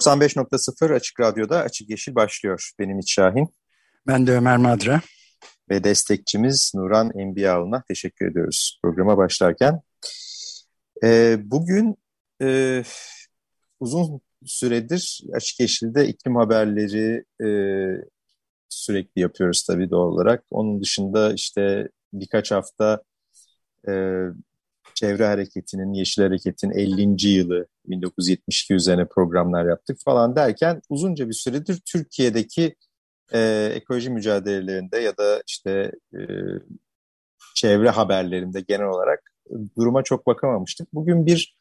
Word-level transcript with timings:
...95.0 0.00 0.94
Açık 0.94 1.20
Radyo'da 1.20 1.62
Açık 1.62 1.90
Yeşil 1.90 2.14
başlıyor. 2.14 2.70
Benim 2.78 2.98
İç 2.98 3.12
Şahin. 3.12 3.54
Ben 4.06 4.26
de 4.26 4.32
Ömer 4.32 4.56
Madra. 4.56 5.00
Ve 5.70 5.84
destekçimiz 5.84 6.72
Nuran 6.74 7.10
Enbiyaoğlu'na 7.18 7.82
teşekkür 7.88 8.30
ediyoruz 8.30 8.80
programa 8.82 9.16
başlarken. 9.16 9.80
Ee, 11.04 11.38
bugün 11.44 11.96
e, 12.42 12.82
uzun 13.80 14.20
süredir 14.44 15.20
Açık 15.32 15.60
Yeşil'de 15.60 16.08
iklim 16.08 16.36
haberleri 16.36 17.24
e, 17.42 17.48
sürekli 18.68 19.20
yapıyoruz 19.20 19.64
tabii 19.66 19.90
doğal 19.90 20.12
olarak. 20.12 20.44
Onun 20.50 20.80
dışında 20.80 21.32
işte 21.32 21.88
birkaç 22.12 22.50
hafta 22.50 23.02
e, 23.88 23.92
Çevre 24.94 25.26
Hareketi'nin, 25.26 25.92
Yeşil 25.92 26.22
Hareket'in 26.22 26.70
50. 26.70 27.28
yılı 27.28 27.66
1972 27.90 28.74
üzerine 28.74 29.04
programlar 29.04 29.64
yaptık 29.64 29.98
falan 30.04 30.36
derken 30.36 30.82
uzunca 30.88 31.28
bir 31.28 31.34
süredir 31.34 31.80
Türkiye'deki 31.86 32.74
e, 33.32 33.70
ekoloji 33.74 34.10
mücadelelerinde 34.10 34.98
ya 34.98 35.16
da 35.16 35.42
işte 35.46 35.92
e, 36.14 36.20
çevre 37.54 37.90
haberlerinde 37.90 38.60
genel 38.60 38.86
olarak 38.86 39.32
duruma 39.76 40.02
çok 40.02 40.26
bakamamıştık. 40.26 40.94
Bugün 40.94 41.26
bir 41.26 41.56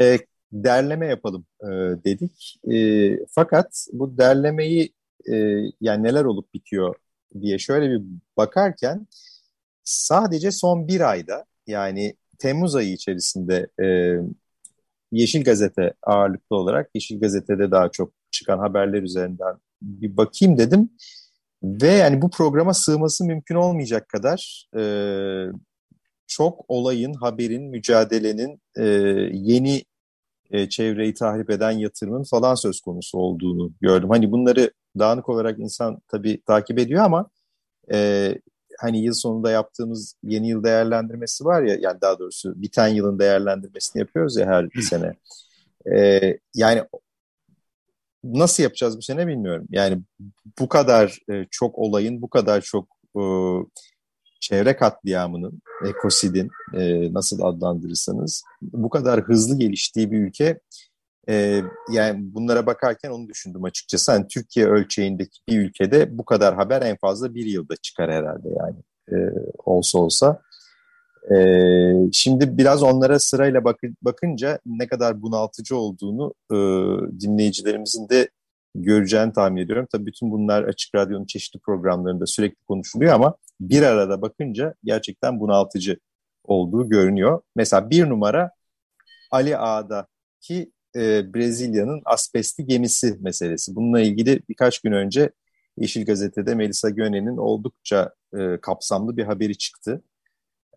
e, 0.00 0.18
derleme 0.52 1.06
yapalım 1.06 1.46
e, 1.62 1.66
dedik. 2.04 2.60
E, 2.72 3.26
fakat 3.30 3.86
bu 3.92 4.18
derlemeyi 4.18 4.92
e, 5.32 5.34
yani 5.80 6.02
neler 6.02 6.24
olup 6.24 6.54
bitiyor 6.54 6.94
diye 7.40 7.58
şöyle 7.58 7.90
bir 7.90 8.02
bakarken 8.36 9.06
sadece 9.84 10.50
son 10.50 10.88
bir 10.88 11.10
ayda 11.10 11.44
yani 11.66 12.16
Temmuz 12.38 12.74
ayı 12.74 12.92
içerisinde 12.92 13.68
e, 13.82 13.86
Yeşil 15.12 15.44
Gazete 15.44 15.94
ağırlıklı 16.02 16.56
olarak 16.56 16.90
Yeşil 16.94 17.20
Gazete'de 17.20 17.70
daha 17.70 17.88
çok 17.88 18.12
çıkan 18.30 18.58
haberler 18.58 19.02
üzerinden 19.02 19.56
bir 19.82 20.16
bakayım 20.16 20.58
dedim. 20.58 20.90
Ve 21.62 21.88
yani 21.88 22.22
bu 22.22 22.30
programa 22.30 22.74
sığması 22.74 23.24
mümkün 23.24 23.54
olmayacak 23.54 24.08
kadar 24.08 24.68
e, 24.78 24.82
çok 26.26 26.64
olayın, 26.68 27.14
haberin, 27.14 27.62
mücadelenin 27.62 28.60
e, 28.76 28.84
yeni 29.32 29.82
e, 30.50 30.68
çevreyi 30.68 31.14
tahrip 31.14 31.50
eden 31.50 31.70
yatırımın 31.70 32.24
falan 32.24 32.54
söz 32.54 32.80
konusu 32.80 33.18
olduğunu 33.18 33.72
gördüm. 33.80 34.10
Hani 34.10 34.32
bunları 34.32 34.70
dağınık 34.98 35.28
olarak 35.28 35.58
insan 35.58 36.00
tabii 36.08 36.42
takip 36.46 36.78
ediyor 36.78 37.04
ama 37.04 37.30
e, 37.92 38.34
hani 38.78 39.04
yıl 39.04 39.14
sonunda 39.14 39.50
yaptığımız 39.50 40.14
yeni 40.22 40.48
yıl 40.48 40.64
değerlendirmesi 40.64 41.44
var 41.44 41.62
ya 41.62 41.76
yani 41.80 42.00
daha 42.00 42.18
doğrusu 42.18 42.62
biten 42.62 42.88
yılın 42.88 43.18
değerlendirmesini 43.18 44.00
yapıyoruz 44.00 44.36
ya 44.36 44.46
her 44.46 44.82
sene. 44.82 45.14
E, 45.96 46.38
yani 46.54 46.82
nasıl 48.24 48.62
yapacağız 48.62 48.96
bu 48.96 49.02
sene 49.02 49.26
bilmiyorum. 49.26 49.66
Yani 49.70 50.02
bu 50.60 50.68
kadar 50.68 51.18
e, 51.30 51.46
çok 51.50 51.78
olayın, 51.78 52.22
bu 52.22 52.30
kadar 52.30 52.60
çok 52.60 52.88
e, 53.16 53.22
çevre 54.40 54.76
katliamının, 54.76 55.62
ekosidin 55.86 56.50
e, 56.74 57.12
nasıl 57.14 57.42
adlandırırsanız 57.42 58.44
bu 58.62 58.90
kadar 58.90 59.20
hızlı 59.20 59.58
geliştiği 59.58 60.10
bir 60.10 60.18
ülke 60.18 60.60
e, 61.28 61.62
yani 61.92 62.34
bunlara 62.34 62.66
bakarken 62.66 63.10
onu 63.10 63.28
düşündüm 63.28 63.64
açıkçası. 63.64 64.12
Yani 64.12 64.26
Türkiye 64.28 64.66
ölçeğindeki 64.66 65.38
bir 65.48 65.58
ülkede 65.60 66.18
bu 66.18 66.24
kadar 66.24 66.54
haber 66.54 66.82
en 66.82 66.96
fazla 66.96 67.34
bir 67.34 67.46
yılda 67.46 67.76
çıkar 67.76 68.10
herhalde 68.10 68.48
yani 68.48 68.76
e, 69.12 69.16
olsa 69.64 69.98
olsa. 69.98 70.42
E, 71.30 71.38
şimdi 72.12 72.58
biraz 72.58 72.82
onlara 72.82 73.18
sırayla 73.18 73.64
bak 73.64 73.76
bakınca 74.02 74.58
ne 74.66 74.86
kadar 74.86 75.22
bunaltıcı 75.22 75.76
olduğunu 75.76 76.34
e, 76.52 76.56
dinleyicilerimizin 77.20 78.08
de 78.08 78.28
göreceğini 78.74 79.32
tahmin 79.32 79.62
ediyorum. 79.62 79.86
Tabii 79.92 80.06
bütün 80.06 80.30
bunlar 80.30 80.62
Açık 80.62 80.94
Radyo'nun 80.94 81.26
çeşitli 81.26 81.60
programlarında 81.60 82.26
sürekli 82.26 82.64
konuşuluyor 82.68 83.12
ama 83.12 83.36
bir 83.60 83.82
arada 83.82 84.22
bakınca 84.22 84.74
gerçekten 84.84 85.40
bunaltıcı 85.40 85.98
olduğu 86.44 86.88
görünüyor. 86.88 87.40
Mesela 87.56 87.90
bir 87.90 88.08
numara 88.08 88.50
Ali 89.30 89.58
Ağa'daki 89.58 90.72
e, 90.96 91.34
Brezilya'nın 91.34 92.02
asbestli 92.04 92.66
gemisi 92.66 93.16
meselesi. 93.20 93.76
Bununla 93.76 94.00
ilgili 94.00 94.40
birkaç 94.48 94.78
gün 94.80 94.92
önce 94.92 95.30
Yeşil 95.76 96.04
Gazete'de 96.04 96.54
Melisa 96.54 96.90
Göne'nin 96.90 97.36
oldukça 97.36 98.14
e, 98.38 98.60
kapsamlı 98.62 99.16
bir 99.16 99.24
haberi 99.24 99.58
çıktı. 99.58 100.02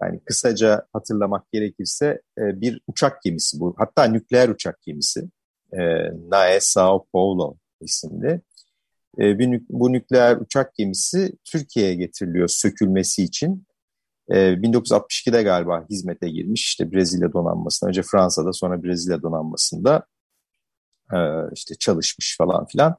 Yani 0.02 0.20
kısaca 0.26 0.88
hatırlamak 0.94 1.52
gerekirse 1.52 2.22
e, 2.38 2.62
bir 2.62 2.82
uçak 2.88 3.22
gemisi 3.22 3.60
bu. 3.60 3.76
Hatta 3.78 4.04
nükleer 4.04 4.50
uçak 4.50 4.82
gemisi. 4.82 5.30
E, 5.74 5.80
Nae 6.30 6.60
Sao 6.60 7.06
Paulo 7.14 7.58
isimli. 7.82 8.42
E, 9.20 9.40
bu 9.70 9.92
nükleer 9.92 10.38
uçak 10.38 10.76
gemisi 10.76 11.34
Türkiye'ye 11.46 11.96
getiriliyor 11.96 12.48
sökülmesi 12.48 13.24
için. 13.24 13.66
E, 14.32 14.54
1962'de 14.54 15.44
galiba 15.44 15.86
hizmete 15.90 16.30
girmiş 16.30 16.66
işte 16.66 16.92
Brezilya 16.92 17.34
donanmasında. 17.34 17.90
Önce 17.90 18.02
Fransa'da 18.02 18.54
sonra 18.54 18.84
Brezilya 18.84 19.22
donanmasında 19.22 20.06
e, 21.14 21.18
işte 21.54 21.76
çalışmış 21.76 22.38
falan 22.38 22.66
filan. 22.66 22.96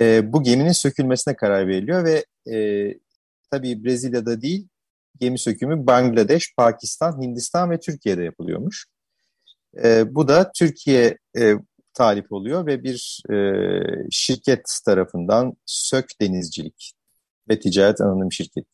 E, 0.00 0.32
bu 0.32 0.42
geminin 0.42 0.72
sökülmesine 0.72 1.36
karar 1.36 1.68
veriliyor 1.68 2.04
ve 2.04 2.24
e, 2.54 2.88
tabii 3.50 3.84
Brezilya'da 3.84 4.42
değil 4.42 4.68
gemi 5.20 5.38
sökümü 5.38 5.86
Bangladeş, 5.86 6.54
Pakistan, 6.56 7.22
Hindistan 7.22 7.70
ve 7.70 7.80
Türkiye'de 7.80 8.22
yapılıyormuş. 8.22 8.86
Bu 10.06 10.28
da 10.28 10.52
Türkiye 10.52 11.18
talip 11.94 12.32
oluyor 12.32 12.66
ve 12.66 12.82
bir 12.82 13.22
şirket 14.10 14.80
tarafından 14.84 15.56
Sök 15.66 16.06
Denizcilik 16.20 16.92
ve 17.48 17.60
Ticaret 17.60 18.00
Anonim 18.00 18.32
Şirket. 18.32 18.66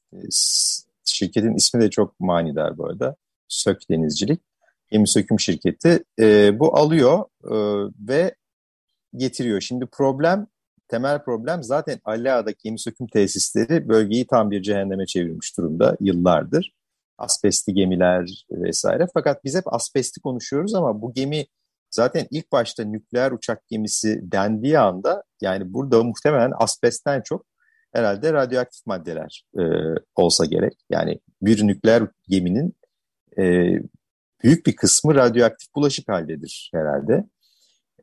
Şirketin 1.04 1.54
ismi 1.54 1.80
de 1.80 1.90
çok 1.90 2.20
manidar 2.20 2.78
bu 2.78 2.86
arada. 2.86 3.16
Sök 3.48 3.90
Denizcilik. 3.90 4.40
Gemi 4.90 5.08
söküm 5.08 5.40
şirketi. 5.40 6.04
E, 6.20 6.58
bu 6.58 6.76
alıyor 6.76 7.24
e, 7.44 7.54
ve 8.08 8.34
getiriyor. 9.16 9.60
Şimdi 9.60 9.86
problem, 9.86 10.46
temel 10.88 11.24
problem 11.24 11.62
zaten 11.62 12.00
Aliağa'daki 12.04 12.58
gemi 12.62 12.78
söküm 12.78 13.06
tesisleri 13.06 13.88
bölgeyi 13.88 14.26
tam 14.26 14.50
bir 14.50 14.62
cehenneme 14.62 15.06
çevirmiş 15.06 15.58
durumda 15.58 15.96
yıllardır. 16.00 16.72
Asbestli 17.18 17.74
gemiler 17.74 18.46
vesaire. 18.50 19.06
Fakat 19.14 19.44
biz 19.44 19.54
hep 19.56 19.74
asbesti 19.74 20.20
konuşuyoruz 20.20 20.74
ama 20.74 21.02
bu 21.02 21.12
gemi 21.14 21.46
Zaten 21.90 22.26
ilk 22.30 22.52
başta 22.52 22.84
nükleer 22.84 23.32
uçak 23.32 23.68
gemisi 23.68 24.20
dendiği 24.32 24.78
anda 24.78 25.24
yani 25.40 25.72
burada 25.72 26.04
muhtemelen 26.04 26.52
asbestten 26.58 27.20
çok 27.20 27.46
herhalde 27.92 28.32
radyoaktif 28.32 28.86
maddeler 28.86 29.44
e, 29.58 29.62
olsa 30.16 30.44
gerek. 30.44 30.74
Yani 30.90 31.18
bir 31.42 31.66
nükleer 31.66 32.02
geminin 32.28 32.74
e, 33.38 33.74
büyük 34.42 34.66
bir 34.66 34.76
kısmı 34.76 35.14
radyoaktif 35.14 35.74
bulaşık 35.74 36.08
haldedir 36.08 36.70
herhalde. 36.74 37.24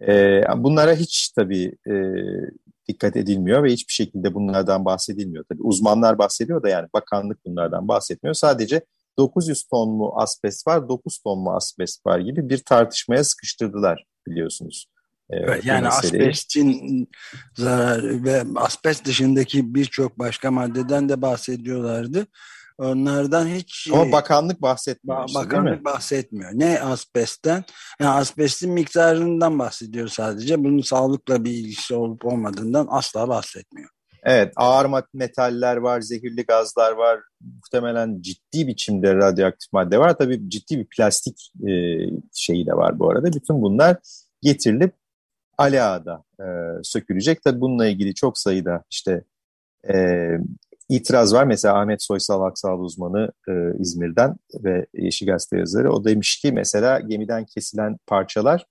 E, 0.07 0.43
bunlara 0.57 0.93
hiç 0.93 1.29
tabii 1.29 1.75
e, 1.87 1.93
dikkat 2.87 3.17
edilmiyor 3.17 3.63
ve 3.63 3.71
hiçbir 3.71 3.93
şekilde 3.93 4.33
bunlardan 4.33 4.85
bahsedilmiyor. 4.85 5.45
Tabii 5.49 5.63
uzmanlar 5.63 6.17
bahsediyor 6.17 6.63
da 6.63 6.69
yani 6.69 6.87
bakanlık 6.93 7.45
bunlardan 7.45 7.87
bahsetmiyor. 7.87 8.33
Sadece 8.33 8.81
900 9.17 9.63
ton 9.63 9.89
mu 9.89 10.13
asbest 10.15 10.67
var, 10.67 10.89
9 10.89 11.17
ton 11.17 11.39
mu 11.39 11.55
asbest 11.55 12.05
var 12.05 12.19
gibi 12.19 12.49
bir 12.49 12.57
tartışmaya 12.57 13.23
sıkıştırdılar 13.23 14.05
biliyorsunuz. 14.27 14.87
Evet, 15.29 15.65
yani 15.65 15.87
asbestin 15.87 17.09
zararı 17.57 18.23
ve 18.23 18.43
asbest 18.55 19.05
dışındaki 19.05 19.75
birçok 19.75 20.19
başka 20.19 20.51
maddeden 20.51 21.09
de 21.09 21.21
bahsediyorlardı. 21.21 22.27
Onlardan 22.77 23.47
hiç... 23.47 23.89
Ama 23.93 24.11
bakanlık 24.11 24.61
bahsetmiyor. 24.61 25.19
Ba 25.19 25.33
bakanlık 25.35 25.85
bahsetmiyor. 25.85 26.51
Ne 26.53 26.79
asbestten? 26.79 27.63
Yani 27.99 28.11
asbestin 28.11 28.71
miktarından 28.71 29.59
bahsediyor 29.59 30.07
sadece. 30.07 30.63
Bunun 30.63 30.81
sağlıkla 30.81 31.43
bir 31.43 31.51
ilgisi 31.51 31.95
olup 31.95 32.25
olmadığından 32.25 32.87
asla 32.89 33.27
bahsetmiyor. 33.27 33.89
Evet, 34.23 34.53
ağır 34.55 35.03
metaller 35.13 35.77
var, 35.77 36.01
zehirli 36.01 36.43
gazlar 36.45 36.91
var, 36.91 37.19
muhtemelen 37.41 38.21
ciddi 38.21 38.67
biçimde 38.67 39.15
radyoaktif 39.15 39.73
madde 39.73 39.99
var. 39.99 40.17
Tabii 40.17 40.49
ciddi 40.49 40.79
bir 40.79 40.87
plastik 40.97 41.51
e, 41.67 41.71
şeyi 42.33 42.65
de 42.65 42.73
var 42.73 42.99
bu 42.99 43.09
arada. 43.09 43.33
Bütün 43.33 43.61
bunlar 43.61 43.97
getirilip 44.41 44.93
Ali 45.57 45.81
Ağa'da 45.81 46.23
e, 46.39 46.45
sökülecek. 46.83 47.43
Tabii 47.43 47.61
bununla 47.61 47.87
ilgili 47.87 48.13
çok 48.13 48.37
sayıda 48.37 48.83
işte 48.91 49.23
e, 49.93 49.95
itiraz 50.89 51.33
var. 51.33 51.43
Mesela 51.43 51.79
Ahmet 51.79 52.03
Soysal 52.03 52.41
Aksal 52.41 52.79
uzmanı 52.79 53.31
e, 53.49 53.51
İzmir'den 53.79 54.35
ve 54.63 54.85
Yeşil 54.93 55.27
Gazete 55.27 55.57
yazarı. 55.57 55.93
O 55.93 56.05
demiş 56.05 56.39
ki 56.39 56.51
mesela 56.51 56.99
gemiden 56.99 57.45
kesilen 57.45 57.97
parçalar 58.07 58.65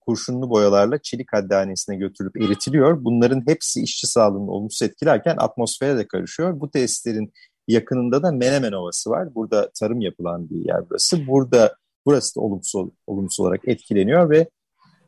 kurşunlu 0.00 0.50
boyalarla 0.50 0.98
çelik 1.02 1.32
haddanesine 1.32 1.96
götürülüp 1.96 2.36
eritiliyor. 2.36 3.04
Bunların 3.04 3.42
hepsi 3.46 3.82
işçi 3.82 4.06
sağlığını 4.06 4.50
olumsuz 4.50 4.82
etkilerken 4.82 5.36
atmosfere 5.38 5.98
de 5.98 6.08
karışıyor. 6.08 6.60
Bu 6.60 6.70
tesislerin 6.70 7.32
yakınında 7.68 8.22
da 8.22 8.32
Menemen 8.32 8.72
Ovası 8.72 9.10
var. 9.10 9.34
Burada 9.34 9.70
tarım 9.80 10.00
yapılan 10.00 10.50
bir 10.50 10.64
yer 10.64 10.90
burası. 10.90 11.26
Burada 11.26 11.76
burası 12.06 12.36
da 12.36 12.40
olumsuz, 12.40 12.90
olumsuz 13.06 13.40
olarak 13.40 13.68
etkileniyor 13.68 14.30
ve 14.30 14.48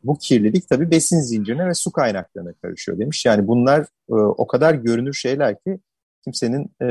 bu 0.03 0.17
kirlilik 0.17 0.69
tabii 0.69 0.91
besin 0.91 1.19
zincirine 1.19 1.67
ve 1.67 1.73
su 1.73 1.91
kaynaklarına 1.91 2.53
karışıyor 2.53 2.99
demiş. 2.99 3.25
Yani 3.25 3.47
bunlar 3.47 3.81
e, 4.09 4.13
o 4.13 4.47
kadar 4.47 4.73
görünür 4.73 5.13
şeyler 5.13 5.59
ki 5.59 5.79
kimsenin 6.23 6.71
e, 6.81 6.87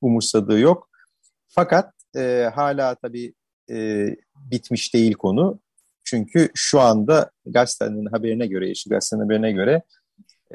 umursadığı 0.00 0.58
yok. 0.58 0.88
Fakat 1.48 1.92
e, 2.16 2.50
hala 2.54 2.94
tabii 2.94 3.34
e, 3.70 4.06
bitmiş 4.34 4.94
değil 4.94 5.12
konu. 5.12 5.60
Çünkü 6.04 6.48
şu 6.54 6.80
anda 6.80 7.30
gazetenin 7.46 8.06
haberine 8.06 8.46
göre, 8.46 8.68
Yeşil 8.68 8.90
Gazete'nin 8.90 9.22
haberine 9.22 9.52
göre 9.52 9.82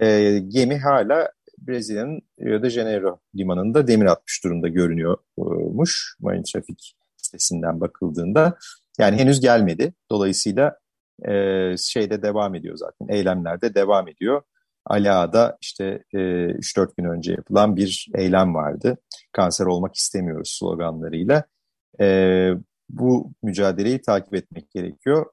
e, 0.01 0.39
gemi 0.39 0.77
hala 0.77 1.31
Brezilya'nın 1.57 2.21
Rio 2.41 2.63
de 2.63 2.69
Janeiro 2.69 3.19
limanında 3.35 3.87
demir 3.87 4.05
atmış 4.05 4.43
durumda 4.43 4.67
görünüyormuş. 4.67 6.15
Marine 6.19 6.43
Trafik 6.43 6.95
sitesinden 7.17 7.81
bakıldığında. 7.81 8.57
Yani 8.99 9.17
henüz 9.17 9.41
gelmedi. 9.41 9.93
Dolayısıyla 10.11 10.77
e, 11.21 11.77
şeyde 11.77 12.21
devam 12.21 12.55
ediyor 12.55 12.77
zaten. 12.77 13.07
Eylemlerde 13.07 13.75
devam 13.75 14.07
ediyor. 14.07 14.41
Ali 14.85 15.11
Ağa'da 15.11 15.57
işte 15.61 16.03
e, 16.13 16.17
3-4 16.17 16.95
gün 16.97 17.05
önce 17.05 17.31
yapılan 17.31 17.75
bir 17.75 18.07
eylem 18.15 18.55
vardı. 18.55 18.97
Kanser 19.31 19.65
olmak 19.65 19.95
istemiyoruz 19.95 20.57
sloganlarıyla. 20.59 21.43
E, 22.01 22.49
bu 22.89 23.31
mücadeleyi 23.43 24.01
takip 24.01 24.35
etmek 24.35 24.71
gerekiyor. 24.71 25.25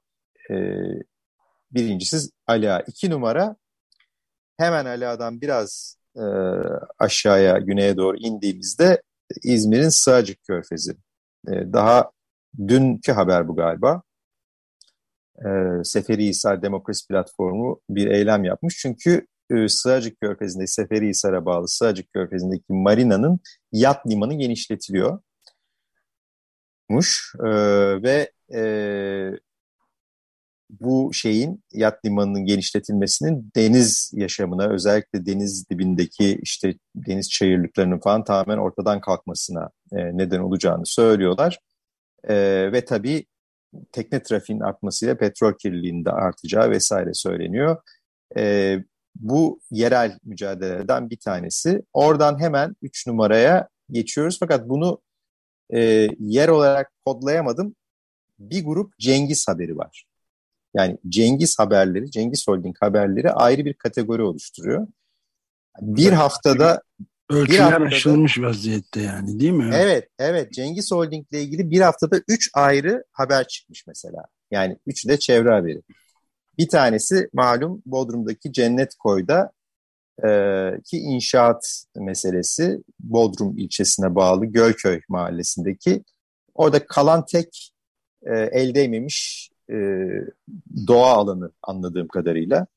E, 0.51 0.55
birincisi 1.71 2.29
Ali 2.47 2.71
Ağa. 2.71 2.79
İki 2.87 3.09
numara 3.09 3.55
hemen 4.57 4.85
Ali 4.85 5.07
Ağa'dan 5.07 5.41
biraz 5.41 5.97
e, 6.15 6.23
aşağıya, 6.99 7.57
güneye 7.57 7.97
doğru 7.97 8.17
indiğimizde 8.17 9.01
İzmir'in 9.43 9.89
Sığacık 9.89 10.43
Körfezi. 10.43 10.95
E, 11.47 11.51
daha 11.73 12.11
dünkü 12.67 13.11
haber 13.11 13.47
bu 13.47 13.55
galiba 13.55 14.01
e, 15.45 15.83
Seferihisar 15.83 16.61
Demokrasi 16.61 17.07
Platformu 17.07 17.81
bir 17.89 18.07
eylem 18.07 18.43
yapmış. 18.43 18.77
Çünkü 18.77 19.27
e, 19.51 19.67
Sığacık 19.67 20.21
Körfezi'nde 20.21 20.67
Seferihisar'a 20.67 21.45
bağlı 21.45 21.67
Sığacık 21.67 22.13
Körfezi'ndeki 22.13 22.65
marinanın 22.69 23.39
yat 23.71 24.07
limanı 24.07 24.33
genişletiliyor. 24.33 25.19
E, 27.39 27.49
ve 28.03 28.31
e, 28.53 28.61
bu 30.79 31.13
şeyin 31.13 31.63
yat 31.73 32.05
limanının 32.05 32.45
genişletilmesinin 32.45 33.51
deniz 33.55 34.11
yaşamına 34.15 34.69
özellikle 34.69 35.25
deniz 35.25 35.69
dibindeki 35.69 36.39
işte 36.41 36.73
deniz 36.95 37.29
çayırlıklarının 37.29 37.99
falan 37.99 38.23
tamamen 38.23 38.57
ortadan 38.57 39.01
kalkmasına 39.01 39.69
e, 39.91 40.17
neden 40.17 40.39
olacağını 40.39 40.85
söylüyorlar. 40.85 41.59
E, 42.23 42.35
ve 42.71 42.85
tabii 42.85 43.25
tekne 43.91 44.23
trafiğinin 44.23 44.63
artmasıyla 44.63 45.17
petrol 45.17 45.53
kirliliğinin 45.53 46.05
de 46.05 46.11
artacağı 46.11 46.69
vesaire 46.69 47.13
söyleniyor. 47.13 47.77
E, 48.37 48.77
bu 49.15 49.59
yerel 49.71 50.19
mücadelelerden 50.23 51.09
bir 51.09 51.19
tanesi. 51.19 51.81
Oradan 51.93 52.39
hemen 52.39 52.75
3 52.81 53.07
numaraya 53.07 53.67
geçiyoruz. 53.91 54.37
Fakat 54.39 54.69
bunu 54.69 55.01
e, 55.73 56.07
yer 56.19 56.49
olarak 56.49 56.91
kodlayamadım. 57.05 57.75
Bir 58.39 58.65
grup 58.65 58.99
Cengiz 58.99 59.47
haberi 59.47 59.77
var. 59.77 60.05
Yani 60.73 60.97
Cengiz 61.09 61.59
haberleri, 61.59 62.11
Cengiz 62.11 62.47
Holding 62.47 62.75
haberleri 62.79 63.31
ayrı 63.31 63.65
bir 63.65 63.73
kategori 63.73 64.21
oluşturuyor. 64.21 64.87
Bir 65.81 66.11
haftada 66.11 66.81
Ölçüler 67.31 67.59
haftada, 67.59 67.85
aşılmış 67.85 68.41
vaziyette 68.41 69.01
yani 69.01 69.39
değil 69.39 69.51
mi? 69.51 69.71
Evet, 69.73 70.09
evet. 70.19 70.53
Cengiz 70.53 70.91
Holding 70.91 71.27
ile 71.31 71.41
ilgili 71.41 71.71
bir 71.71 71.81
haftada 71.81 72.21
üç 72.27 72.49
ayrı 72.53 73.03
haber 73.11 73.47
çıkmış 73.47 73.87
mesela. 73.87 74.25
Yani 74.51 74.77
üçü 74.85 75.09
de 75.09 75.19
çevre 75.19 75.49
haberi. 75.49 75.81
Bir 76.57 76.67
tanesi 76.67 77.29
malum 77.33 77.81
Bodrum'daki 77.85 78.53
Cennet 78.53 78.95
Koy'da 78.95 79.51
e, 80.23 80.29
ki 80.85 80.97
inşaat 80.97 81.83
meselesi 81.95 82.83
Bodrum 82.99 83.57
ilçesine 83.57 84.15
bağlı 84.15 84.45
Gölköy 84.45 85.01
mahallesindeki 85.09 86.03
orada 86.53 86.85
kalan 86.85 87.25
tek 87.25 87.73
e, 88.25 88.35
el 88.35 88.75
değmemiş 88.75 89.49
e, 89.69 89.75
doğa 90.87 91.13
alanı 91.13 91.51
anladığım 91.63 92.07
kadarıyla. 92.07 92.67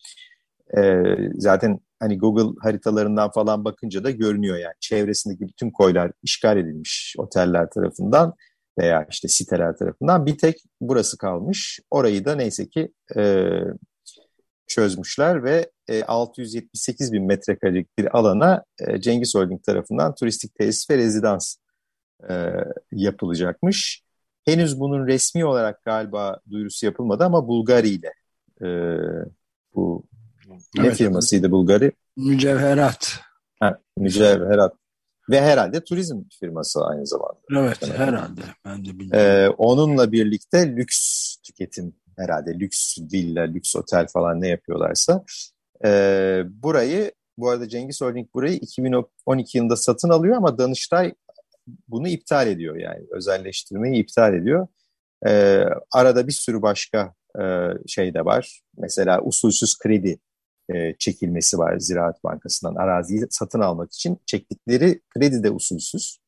E, 0.76 1.02
zaten 1.34 1.80
hani 2.04 2.18
Google 2.18 2.60
haritalarından 2.60 3.30
falan 3.30 3.64
bakınca 3.64 4.04
da 4.04 4.10
görünüyor 4.10 4.56
yani. 4.56 4.74
Çevresindeki 4.80 5.48
bütün 5.48 5.70
koylar 5.70 6.12
işgal 6.22 6.58
edilmiş 6.58 7.14
oteller 7.18 7.70
tarafından 7.70 8.34
veya 8.78 9.06
işte 9.10 9.28
siteler 9.28 9.76
tarafından. 9.76 10.26
Bir 10.26 10.38
tek 10.38 10.56
burası 10.80 11.18
kalmış. 11.18 11.80
Orayı 11.90 12.24
da 12.24 12.34
neyse 12.34 12.68
ki 12.68 12.92
e, 13.16 13.50
çözmüşler 14.66 15.44
ve 15.44 15.70
e, 15.88 16.02
678 16.02 17.12
bin 17.12 17.26
metrekarelik 17.26 17.98
bir 17.98 18.18
alana 18.18 18.64
e, 18.78 19.00
Cengiz 19.00 19.34
Holding 19.34 19.64
tarafından 19.64 20.14
turistik 20.14 20.54
tesis 20.54 20.90
ve 20.90 20.96
rezidans 20.96 21.56
e, 22.30 22.50
yapılacakmış. 22.92 24.02
Henüz 24.44 24.80
bunun 24.80 25.06
resmi 25.06 25.44
olarak 25.44 25.84
galiba 25.84 26.40
duyurusu 26.50 26.86
yapılmadı 26.86 27.24
ama 27.24 27.48
Bulgari 27.48 27.88
ile 27.88 28.12
e, 28.62 28.68
bu 29.74 30.04
ne 30.76 30.86
evet, 30.86 30.96
firmasıydı 30.96 31.50
Bulgari? 31.50 31.92
Mücevherat. 32.16 33.20
Ha, 33.60 33.78
mücevherat. 33.98 34.74
Ve 35.30 35.40
herhalde 35.40 35.84
turizm 35.84 36.22
firması 36.40 36.84
aynı 36.84 37.06
zamanda. 37.06 37.40
Evet 37.50 37.78
yani, 37.82 37.94
herhalde. 37.94 38.40
Ben 38.64 38.84
de 38.84 38.98
bilmiyorum. 38.98 39.20
Ee, 39.20 39.48
onunla 39.48 40.12
birlikte 40.12 40.76
lüks 40.76 41.36
tüketim 41.36 41.94
herhalde. 42.16 42.58
Lüks 42.58 42.98
villa, 43.12 43.42
lüks 43.42 43.76
otel 43.76 44.06
falan 44.06 44.40
ne 44.40 44.48
yapıyorlarsa. 44.48 45.24
Ee, 45.84 46.42
burayı 46.48 47.12
bu 47.38 47.50
arada 47.50 47.68
Cengiz 47.68 48.00
Holding 48.00 48.28
burayı 48.34 48.56
2012 48.56 49.58
yılında 49.58 49.76
satın 49.76 50.08
alıyor 50.08 50.36
ama 50.36 50.58
Danıştay 50.58 51.14
bunu 51.88 52.08
iptal 52.08 52.46
ediyor 52.46 52.76
yani. 52.76 53.06
Özelleştirmeyi 53.10 54.02
iptal 54.02 54.34
ediyor. 54.34 54.66
Ee, 55.26 55.64
arada 55.92 56.26
bir 56.26 56.32
sürü 56.32 56.62
başka 56.62 57.14
e, 57.40 57.42
şey 57.86 58.14
de 58.14 58.24
var. 58.24 58.60
Mesela 58.76 59.22
usulsüz 59.22 59.78
kredi 59.78 60.18
e, 60.68 60.94
çekilmesi 60.98 61.58
var 61.58 61.78
Ziraat 61.78 62.24
Bankası'ndan 62.24 62.74
araziyi 62.74 63.26
satın 63.30 63.60
almak 63.60 63.92
için. 63.92 64.18
Çektikleri 64.26 65.00
kredi 65.10 65.42
de 65.42 65.50
usulsüz 65.50 66.18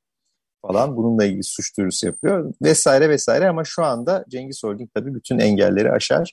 falan 0.63 0.97
bununla 0.97 1.25
ilgili 1.25 1.45
suç 1.45 1.77
duyurusu 1.79 2.07
yapıyor 2.07 2.55
vesaire 2.63 3.09
vesaire 3.09 3.49
ama 3.49 3.65
şu 3.65 3.85
anda 3.85 4.25
Cengiz 4.29 4.65
Holding 4.65 4.91
tabii 4.95 5.15
bütün 5.15 5.39
engelleri 5.39 5.93
aşar 5.93 6.33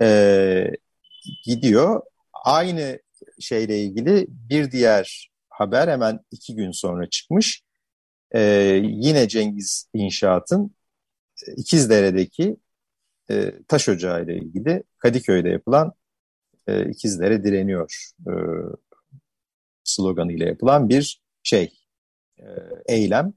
e, 0.00 0.70
gidiyor. 1.44 2.02
Aynı 2.44 2.98
şeyle 3.40 3.82
ilgili 3.82 4.26
bir 4.28 4.70
diğer 4.70 5.30
haber 5.48 5.88
hemen 5.88 6.20
iki 6.30 6.54
gün 6.56 6.70
sonra 6.70 7.10
çıkmış. 7.10 7.62
E, 8.34 8.40
yine 8.82 9.28
Cengiz 9.28 9.88
İnşaat'ın 9.94 10.74
İkizdere'deki 11.56 12.56
e, 13.30 13.52
taş 13.68 13.88
ocağı 13.88 14.24
ile 14.24 14.36
ilgili 14.36 14.82
Kadıköy'de 14.98 15.48
yapılan 15.48 15.92
e, 16.66 16.90
ikizlere 16.90 17.44
direniyor 17.44 18.10
e, 18.26 18.32
sloganıyla 19.84 20.46
yapılan 20.46 20.88
bir 20.88 21.22
şey, 21.42 21.72
e, 22.38 22.46
eylem. 22.86 23.32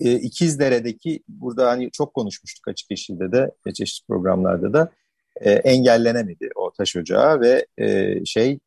E, 0.00 0.12
İkizdere'deki, 0.12 1.22
burada 1.28 1.68
hani 1.70 1.90
çok 1.90 2.14
konuşmuştuk 2.14 2.68
açık 2.68 2.90
yeşilde 2.90 3.32
de, 3.32 3.72
çeşitli 3.74 4.06
programlarda 4.06 4.72
da, 4.72 4.92
e, 5.40 5.50
engellenemedi 5.50 6.50
o 6.54 6.72
taş 6.72 6.96
ocağı 6.96 7.40
ve 7.40 7.66
e, 7.78 8.24
şey, 8.24 8.60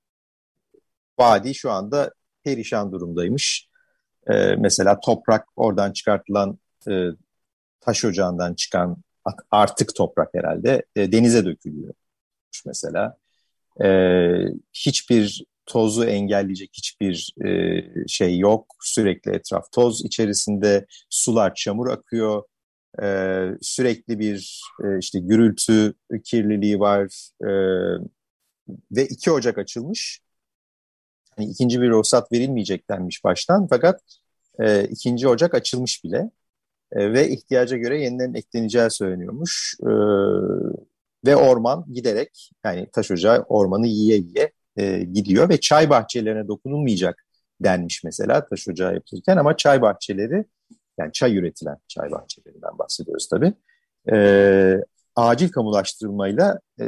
vadi 1.19 1.55
şu 1.55 1.71
anda 1.71 2.13
perişan 2.43 2.91
durumdaymış. 2.91 3.69
E, 4.27 4.55
mesela 4.55 4.99
toprak 4.99 5.47
oradan 5.55 5.91
çıkartılan 5.91 6.59
e, 6.89 7.07
taş 7.79 8.05
ocağından 8.05 8.53
çıkan 8.53 8.97
artık 9.51 9.95
toprak 9.95 10.33
herhalde 10.33 10.85
e, 10.95 11.11
denize 11.11 11.45
dökülüyor 11.45 11.93
mesela. 12.65 13.17
E, 13.83 13.89
hiçbir 14.73 15.45
tozu 15.65 16.05
engelleyecek 16.05 16.69
hiçbir 16.73 17.35
e, 17.45 17.81
şey 18.07 18.37
yok. 18.37 18.75
Sürekli 18.81 19.31
etraf 19.31 19.71
toz 19.71 20.05
içerisinde 20.05 20.85
sular 21.09 21.53
çamur 21.55 21.89
akıyor. 21.89 22.43
E, 23.03 23.07
sürekli 23.61 24.19
bir 24.19 24.63
e, 24.83 24.99
işte 24.99 25.19
gürültü 25.19 25.93
kirliliği 26.23 26.79
var 26.79 27.29
e, 27.41 27.49
ve 28.91 29.05
2 29.07 29.31
Ocak 29.31 29.57
açılmış. 29.57 30.19
Hani 31.35 31.49
ikinci 31.49 31.81
bir 31.81 31.89
ruhsat 31.89 32.31
verilmeyecek 32.31 32.89
denmiş 32.89 33.23
baştan 33.23 33.67
fakat 33.69 34.01
e, 34.59 34.83
2. 34.83 35.27
Ocak 35.27 35.53
açılmış 35.53 36.03
bile 36.03 36.31
e, 36.91 37.13
ve 37.13 37.29
ihtiyaca 37.29 37.77
göre 37.77 38.01
yeniden 38.01 38.33
ekleneceği 38.33 38.91
söyleniyormuş. 38.91 39.75
E, 39.81 39.91
ve 41.25 41.35
orman 41.35 41.85
giderek 41.93 42.51
yani 42.65 42.87
taş 42.93 43.11
ocağı 43.11 43.45
ormanı 43.49 43.87
yiye 43.87 44.17
yiye 44.17 44.51
e, 44.77 45.03
gidiyor 45.03 45.49
ve 45.49 45.59
çay 45.59 45.89
bahçelerine 45.89 46.47
dokunulmayacak 46.47 47.25
denmiş 47.61 48.03
mesela 48.03 48.45
taş 48.45 48.67
ocağı 48.67 48.93
yapılırken 48.93 49.37
ama 49.37 49.57
çay 49.57 49.81
bahçeleri 49.81 50.45
yani 50.97 51.13
çay 51.13 51.35
üretilen 51.37 51.77
çay 51.87 52.11
bahçelerinden 52.11 52.77
bahsediyoruz 52.79 53.27
tabii. 53.27 53.53
E, 54.11 54.17
acil 55.15 55.49
kamulaştırılmayla 55.49 56.59
e, 56.79 56.85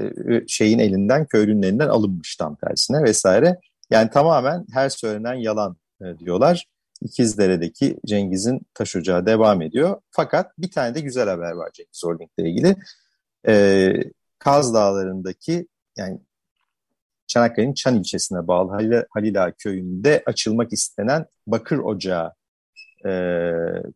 şeyin 0.48 0.80
elinden, 0.80 1.26
köylünün 1.26 1.64
elinden 1.64 1.88
alınmış 1.88 2.36
tam 2.36 2.56
tersine 2.56 3.04
vesaire. 3.04 3.60
Yani 3.90 4.10
tamamen 4.10 4.66
her 4.74 4.90
söylenen 4.90 5.34
yalan 5.34 5.78
e, 6.02 6.20
diyorlar. 6.20 6.66
İkizdere'deki 7.02 8.00
Cengiz'in 8.06 8.62
taş 8.74 8.96
ocağı 8.96 9.26
devam 9.26 9.62
ediyor. 9.62 10.02
Fakat 10.12 10.58
bir 10.58 10.72
tane 10.72 10.96
de 10.96 11.00
güzel 11.00 11.30
haber 11.30 11.52
var 11.52 11.70
Cengiz 11.74 12.02
Holding 12.04 12.30
ile 12.38 12.50
ilgili. 12.50 12.76
E, 13.48 13.94
Kaz 14.40 14.74
Dağları'ndaki 14.74 15.68
yani 15.98 16.20
Çanakkale'nin 17.28 17.74
Çan 17.74 17.96
ilçesine 17.96 18.48
bağlı 18.48 18.72
Halil, 18.72 19.04
Halila 19.10 19.52
köyünde 19.52 20.24
açılmak 20.26 20.74
istenen 20.74 21.26
bakır 21.48 21.78
ocağı 21.78 22.34
e, 23.06 23.12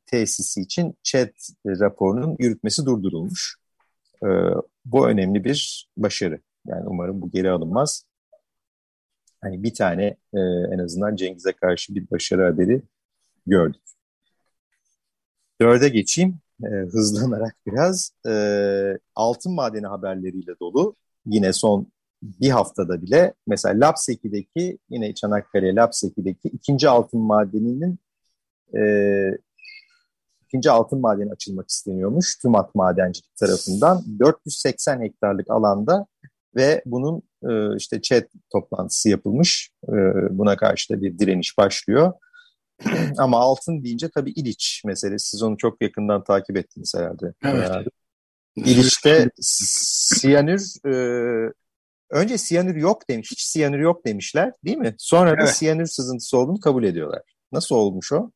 tesisi 0.06 0.62
için 0.62 0.98
ÇED 1.04 1.34
raporunun 1.66 2.36
yürütmesi 2.40 2.86
durdurulmuş. 2.86 3.58
E, 4.24 4.28
bu 4.86 5.08
önemli 5.08 5.44
bir 5.44 5.90
başarı. 5.98 6.42
Yani 6.68 6.88
umarım 6.88 7.22
bu 7.22 7.32
geri 7.32 7.50
alınmaz. 7.52 8.06
Hani 9.42 9.64
bir 9.64 9.74
tane 9.74 10.06
e, 10.34 10.40
en 10.74 10.80
azından 10.80 11.16
Cengiz'e 11.16 11.54
karşı 11.54 11.96
bir 11.96 12.12
başarı 12.12 12.44
haberi 12.44 12.82
gördük. 13.48 13.82
Dörde 15.62 15.90
geçeyim 15.90 16.40
e, 16.64 16.86
hızlanarak 16.92 17.56
biraz. 17.68 18.12
E, 18.28 18.34
altın 19.16 19.54
madeni 19.54 19.88
haberleriyle 19.88 20.60
dolu. 20.60 20.96
Yine 21.26 21.54
son 21.54 21.88
bir 22.24 22.50
haftada 22.50 23.02
bile 23.02 23.34
mesela 23.48 23.88
Lapseki'deki 23.88 24.78
yine 24.90 25.14
Çanakkale 25.14 25.76
Lapseki'deki 25.76 26.48
ikinci 26.48 26.90
altın 26.90 27.20
madeninin 27.20 28.00
e, 28.78 28.82
ikinci 30.48 30.72
altın 30.72 31.00
madeni 31.02 31.32
açılmak 31.32 31.70
isteniyormuş 31.70 32.36
TÜMAT 32.36 32.76
Madencilik 32.76 33.36
tarafından 33.36 34.04
480 34.20 35.02
hektarlık 35.02 35.52
alanda 35.52 36.06
ve 36.56 36.82
bunun 36.86 37.22
e, 37.50 37.78
işte 37.78 38.02
chat 38.02 38.24
toplantısı 38.52 39.10
yapılmış. 39.10 39.72
E, 39.88 39.94
buna 40.38 40.58
karşı 40.58 40.94
da 40.94 41.02
bir 41.02 41.20
direniş 41.20 41.58
başlıyor. 41.58 42.14
Ama 43.18 43.38
altın 43.38 43.84
deyince 43.84 44.10
tabii 44.10 44.32
İliç 44.32 44.82
meselesi. 44.86 45.30
Siz 45.30 45.44
onu 45.44 45.58
çok 45.58 45.82
yakından 45.82 46.24
takip 46.24 46.58
ettiniz 46.58 46.94
herhalde. 46.96 47.34
Evet. 47.44 47.70
Herhalde. 47.70 47.90
İliç'te 48.56 49.30
siyanür 49.42 50.86
e, 50.86 50.94
önce 52.10 52.38
siyanür 52.38 52.76
yok 52.76 53.10
demiş. 53.10 53.32
Hiç 53.32 53.42
siyanür 53.42 53.80
yok 53.80 54.06
demişler 54.06 54.52
değil 54.66 54.78
mi? 54.78 54.96
Sonra 54.98 55.30
evet. 55.30 55.42
da 55.42 55.48
siyanür 55.48 55.86
sızıntısı 55.86 56.38
olduğunu 56.38 56.60
kabul 56.60 56.84
ediyorlar. 56.84 57.22
Nasıl 57.52 57.76
olmuş 57.76 58.12
o? 58.12 58.32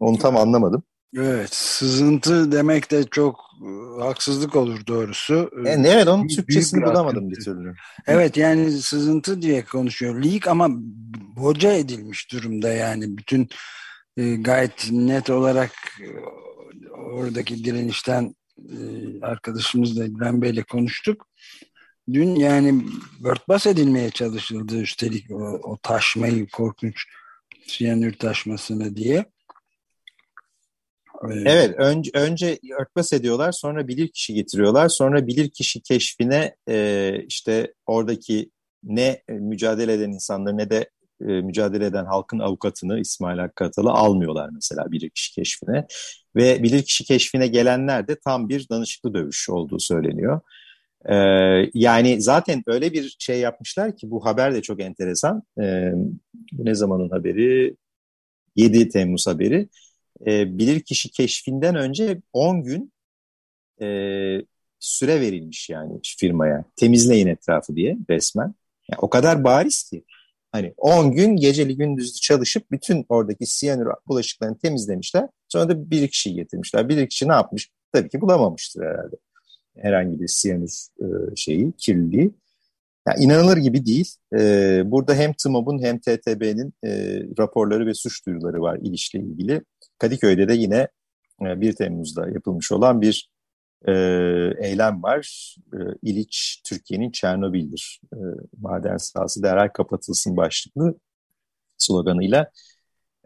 Onu 0.00 0.18
tam 0.18 0.36
anlamadım. 0.36 0.82
Evet, 1.16 1.54
sızıntı 1.54 2.52
demek 2.52 2.90
de 2.90 3.04
çok 3.04 3.40
haksızlık 4.00 4.56
olur 4.56 4.86
doğrusu. 4.86 5.50
E, 5.66 5.70
evet, 5.70 6.08
onun 6.08 6.28
Türkçesini 6.28 6.82
bulamadım 6.82 7.30
bir 7.30 7.44
türlü. 7.44 7.74
Evet, 8.06 8.36
yani 8.36 8.70
sızıntı 8.72 9.42
diye 9.42 9.64
konuşuyor. 9.64 10.24
Leak 10.24 10.48
ama 10.48 10.68
boca 11.36 11.72
edilmiş 11.72 12.32
durumda 12.32 12.68
yani. 12.68 13.18
Bütün 13.18 13.48
e, 14.16 14.36
gayet 14.36 14.88
net 14.92 15.30
olarak 15.30 15.72
e, 16.00 16.08
oradaki 16.98 17.64
direnişten 17.64 18.34
e, 18.58 18.76
arkadaşımızla 19.22 20.04
İbrahim 20.04 20.42
Bey'le 20.42 20.62
konuştuk. 20.62 21.26
Dün 22.12 22.34
yani 22.34 22.84
örtbas 23.24 23.66
edilmeye 23.66 24.10
çalışıldı 24.10 24.80
üstelik 24.80 25.30
o, 25.30 25.60
o 25.62 25.78
taşmayı 25.82 26.48
korkunç 26.48 27.04
siyanür 27.66 28.12
taşmasını 28.12 28.96
diye. 28.96 29.24
Evet, 31.28 31.74
önce, 31.78 32.10
önce 32.14 32.58
örtbas 32.80 33.12
ediyorlar, 33.12 33.52
sonra 33.52 33.88
bilir 33.88 34.08
kişi 34.08 34.34
getiriyorlar, 34.34 34.88
sonra 34.88 35.26
bilir 35.26 35.50
kişi 35.50 35.82
keşfine 35.82 36.56
e, 36.68 37.14
işte 37.28 37.74
oradaki 37.86 38.50
ne 38.82 39.22
mücadele 39.28 39.92
eden 39.92 40.10
insanları 40.10 40.56
ne 40.56 40.70
de 40.70 40.90
e, 41.20 41.24
mücadele 41.24 41.86
eden 41.86 42.04
halkın 42.04 42.38
avukatını 42.38 43.00
İsmail 43.00 43.38
Hakkı 43.38 43.70
almıyorlar 43.76 44.50
mesela 44.54 44.92
bilirkişi 44.92 45.34
keşfine. 45.34 45.86
Ve 46.36 46.62
bilirkişi 46.62 47.04
keşfine 47.04 47.46
gelenler 47.46 48.08
de 48.08 48.16
tam 48.24 48.48
bir 48.48 48.68
danışıklı 48.68 49.14
dövüş 49.14 49.50
olduğu 49.50 49.78
söyleniyor. 49.78 50.40
E, 51.04 51.14
yani 51.74 52.22
zaten 52.22 52.62
öyle 52.66 52.92
bir 52.92 53.16
şey 53.18 53.40
yapmışlar 53.40 53.96
ki 53.96 54.10
bu 54.10 54.26
haber 54.26 54.54
de 54.54 54.62
çok 54.62 54.80
enteresan. 54.80 55.42
E, 55.60 55.92
ne 56.52 56.74
zamanın 56.74 57.10
haberi? 57.10 57.76
7 58.56 58.88
Temmuz 58.88 59.26
haberi 59.26 59.68
e, 60.26 60.58
bilirkişi 60.58 61.10
keşfinden 61.10 61.74
önce 61.74 62.20
10 62.32 62.62
gün 62.62 62.92
e, 63.82 63.86
süre 64.78 65.20
verilmiş 65.20 65.70
yani 65.70 66.00
firmaya. 66.02 66.64
Temizleyin 66.76 67.26
etrafı 67.26 67.76
diye 67.76 67.96
resmen. 68.10 68.54
Yani 68.90 68.98
o 68.98 69.10
kadar 69.10 69.44
bariz 69.44 69.82
ki. 69.82 70.04
Hani 70.52 70.74
10 70.76 71.12
gün 71.12 71.36
geceli 71.36 71.76
gündüzlü 71.76 72.20
çalışıp 72.20 72.70
bütün 72.70 73.06
oradaki 73.08 73.46
siyanür 73.46 73.86
bulaşıklarını 74.08 74.58
temizlemişler. 74.58 75.28
Sonra 75.48 75.68
da 75.68 75.90
bir 75.90 76.08
kişiyi 76.08 76.34
getirmişler. 76.34 76.88
Bir 76.88 77.08
kişi 77.08 77.28
ne 77.28 77.32
yapmış? 77.32 77.70
Tabii 77.92 78.08
ki 78.08 78.20
bulamamıştır 78.20 78.82
herhalde. 78.82 79.16
Herhangi 79.76 80.20
bir 80.20 80.28
siyanür 80.28 80.86
e, 81.00 81.36
şeyi, 81.36 81.72
kirliliği. 81.72 82.30
Yani 83.08 83.24
inanılır 83.24 83.56
gibi 83.56 83.86
değil. 83.86 84.14
E, 84.38 84.82
burada 84.84 85.14
hem 85.14 85.32
TMOB'un 85.32 85.82
hem 85.82 85.98
TTB'nin 85.98 86.74
e, 86.84 87.20
raporları 87.38 87.86
ve 87.86 87.94
suç 87.94 88.26
duyuruları 88.26 88.60
var 88.62 88.78
ilişle 88.82 89.18
ilgili. 89.18 89.62
Kadıköy'de 89.98 90.48
de 90.48 90.54
yine 90.54 90.88
1 91.40 91.68
e, 91.68 91.74
Temmuz'da 91.74 92.28
yapılmış 92.30 92.72
olan 92.72 93.00
bir 93.00 93.30
e, 93.88 93.92
eylem 94.58 95.02
var. 95.02 95.56
E, 95.72 95.78
İliç 96.02 96.62
Türkiye'nin 96.66 97.10
Çernobil'dir. 97.10 98.00
E, 98.14 98.18
maden 98.60 98.96
sahası 98.96 99.42
derhal 99.42 99.68
kapatılsın 99.68 100.36
başlıklı 100.36 100.94
sloganıyla. 101.78 102.50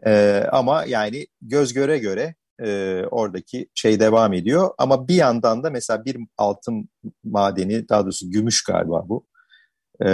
E, 0.05 0.43
ama 0.51 0.85
yani 0.85 1.27
göz 1.41 1.73
göre 1.73 1.97
göre 1.97 2.35
e, 2.59 3.01
oradaki 3.11 3.69
şey 3.75 3.99
devam 3.99 4.33
ediyor. 4.33 4.69
Ama 4.77 5.07
bir 5.07 5.15
yandan 5.15 5.63
da 5.63 5.69
mesela 5.69 6.05
bir 6.05 6.17
altın 6.37 6.89
madeni 7.23 7.89
daha 7.89 8.03
doğrusu 8.03 8.31
gümüş 8.31 8.63
galiba 8.63 9.09
bu 9.09 9.25
e, 10.01 10.09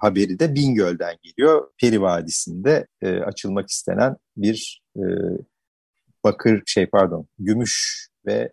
haberi 0.00 0.38
de 0.38 0.54
Bingöl'den 0.54 1.16
geliyor. 1.22 1.70
Peri 1.80 2.02
Vadisi'nde 2.02 2.86
e, 3.02 3.16
açılmak 3.16 3.68
istenen 3.68 4.16
bir 4.36 4.82
e, 4.96 5.02
bakır 6.24 6.62
şey 6.66 6.86
pardon 6.86 7.26
gümüş 7.38 8.06
ve 8.26 8.52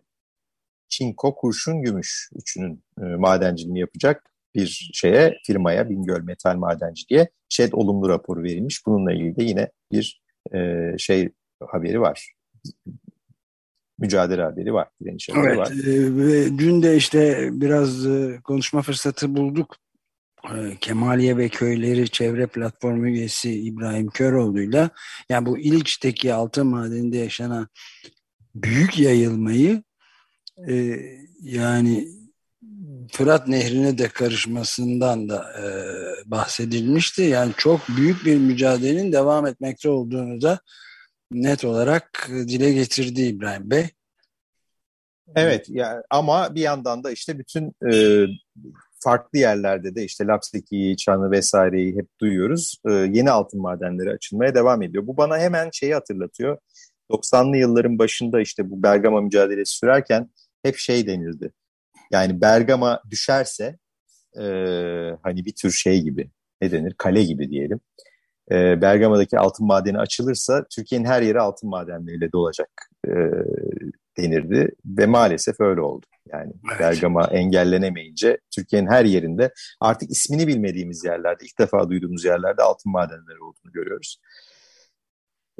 çinko 0.88 1.34
kurşun 1.34 1.82
gümüş 1.82 2.30
üçünün 2.34 2.84
e, 2.98 3.04
madenciliğini 3.04 3.80
yapacak 3.80 4.32
bir 4.54 4.90
şeye 4.92 5.38
firmaya 5.46 5.90
Bingöl 5.90 6.22
Metal 6.22 6.56
Madenciliğe 6.56 7.30
ÇED 7.48 7.72
olumlu 7.72 8.08
raporu 8.08 8.42
verilmiş. 8.42 8.86
Bununla 8.86 9.12
ilgili 9.12 9.36
de 9.36 9.44
yine 9.44 9.70
bir 9.92 10.22
e, 10.54 10.58
şey 10.98 11.28
haberi 11.66 12.00
var. 12.00 12.32
Mücadele 13.98 14.42
haberi 14.42 14.74
var. 14.74 14.88
Direniş 15.02 15.28
haberi 15.28 15.46
evet, 15.46 15.58
var. 15.58 15.72
E, 15.72 16.16
ve 16.16 16.58
dün 16.58 16.82
de 16.82 16.96
işte 16.96 17.48
biraz 17.52 18.06
e, 18.06 18.40
konuşma 18.44 18.82
fırsatı 18.82 19.36
bulduk. 19.36 19.76
E, 20.54 20.76
Kemaliye 20.80 21.36
ve 21.36 21.48
Köyleri 21.48 22.10
Çevre 22.10 22.46
Platformu 22.46 23.08
üyesi 23.08 23.60
İbrahim 23.60 24.08
Köroğlu'yla 24.08 24.90
yani 25.28 25.46
bu 25.46 25.58
İliç'teki 25.58 26.34
altın 26.34 26.66
madeninde 26.66 27.18
yaşanan 27.18 27.68
büyük 28.54 28.98
yayılmayı 28.98 29.82
e, 30.68 30.98
yani 31.42 32.08
Fırat 33.12 33.48
Nehri'ne 33.48 33.98
de 33.98 34.08
karışmasından 34.08 35.28
da 35.28 35.52
e, 35.62 35.64
bahsedilmişti. 36.30 37.22
Yani 37.22 37.52
çok 37.56 37.80
büyük 37.96 38.24
bir 38.24 38.36
mücadelenin 38.36 39.12
devam 39.12 39.46
etmekte 39.46 39.88
olduğunu 39.88 40.40
da 40.40 40.60
net 41.30 41.64
olarak 41.64 42.28
dile 42.30 42.72
getirdi 42.72 43.22
İbrahim 43.22 43.70
Bey. 43.70 43.86
Evet 45.34 45.66
yani 45.68 46.02
ama 46.10 46.54
bir 46.54 46.60
yandan 46.60 47.04
da 47.04 47.10
işte 47.10 47.38
bütün 47.38 47.72
e, 47.92 48.26
farklı 49.02 49.38
yerlerde 49.38 49.94
de 49.94 50.04
işte 50.04 50.26
Lapseki'yi, 50.26 50.96
Çan'ı 50.96 51.30
vesaireyi 51.30 51.96
hep 51.96 52.06
duyuyoruz. 52.20 52.76
E, 52.88 52.92
yeni 52.92 53.30
altın 53.30 53.60
madenleri 53.60 54.10
açılmaya 54.10 54.54
devam 54.54 54.82
ediyor. 54.82 55.06
Bu 55.06 55.16
bana 55.16 55.38
hemen 55.38 55.70
şeyi 55.72 55.94
hatırlatıyor. 55.94 56.58
90'lı 57.10 57.56
yılların 57.56 57.98
başında 57.98 58.40
işte 58.40 58.70
bu 58.70 58.82
Bergama 58.82 59.20
mücadelesi 59.20 59.76
sürerken 59.76 60.30
hep 60.62 60.76
şey 60.76 61.06
denirdi. 61.06 61.52
Yani 62.10 62.40
Bergama 62.40 63.02
düşerse 63.10 63.78
e, 64.36 64.44
hani 65.22 65.44
bir 65.44 65.54
tür 65.54 65.70
şey 65.70 66.02
gibi 66.02 66.30
ne 66.62 66.72
denir 66.72 66.94
kale 66.98 67.24
gibi 67.24 67.50
diyelim. 67.50 67.80
E, 68.50 68.82
Bergama'daki 68.82 69.38
altın 69.38 69.66
madeni 69.66 69.98
açılırsa 69.98 70.66
Türkiye'nin 70.70 71.06
her 71.06 71.22
yeri 71.22 71.40
altın 71.40 71.70
madenleriyle 71.70 72.32
dolacak 72.32 72.70
e, 73.06 73.12
denirdi 74.18 74.68
ve 74.84 75.06
maalesef 75.06 75.60
öyle 75.60 75.80
oldu. 75.80 76.06
Yani 76.32 76.52
evet. 76.70 76.80
Bergama 76.80 77.26
engellenemeyince 77.26 78.38
Türkiye'nin 78.54 78.90
her 78.90 79.04
yerinde 79.04 79.52
artık 79.80 80.10
ismini 80.10 80.46
bilmediğimiz 80.46 81.04
yerlerde, 81.04 81.44
ilk 81.44 81.58
defa 81.58 81.88
duyduğumuz 81.88 82.24
yerlerde 82.24 82.62
altın 82.62 82.92
madenleri 82.92 83.40
olduğunu 83.40 83.72
görüyoruz. 83.72 84.20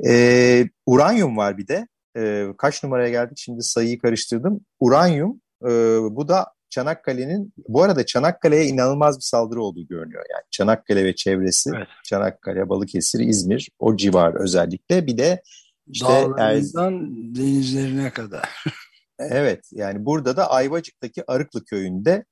Ee, 0.06 0.68
uranyum 0.86 1.36
var 1.36 1.58
bir 1.58 1.68
de. 1.68 1.88
Ee, 2.16 2.46
kaç 2.58 2.84
numaraya 2.84 3.10
geldik 3.10 3.38
şimdi 3.38 3.62
sayıyı 3.62 3.98
karıştırdım. 3.98 4.60
Uranyum 4.80 5.40
e, 5.64 5.70
bu 6.10 6.28
da 6.28 6.46
Çanakkale'nin 6.70 7.52
bu 7.68 7.82
arada 7.82 8.06
Çanakkale'ye 8.06 8.64
inanılmaz 8.64 9.16
bir 9.16 9.22
saldırı 9.22 9.62
olduğu 9.62 9.86
görünüyor. 9.86 10.24
Yani 10.30 10.42
Çanakkale 10.50 11.04
ve 11.04 11.14
çevresi, 11.14 11.70
evet. 11.76 11.88
Çanakkale, 12.04 12.68
Balıkesir, 12.68 13.20
İzmir 13.20 13.70
o 13.78 13.96
civar 13.96 14.34
özellikle. 14.34 15.06
Bir 15.06 15.18
de 15.18 15.42
işte 15.86 16.06
Dağlarından 16.06 16.94
er... 16.94 17.36
denizlerine 17.36 18.10
kadar. 18.10 18.48
evet 19.30 19.64
yani 19.72 20.04
burada 20.06 20.36
da 20.36 20.50
Ayvacık'taki 20.50 21.24
Arıklı 21.26 21.64
köyünde 21.64 22.24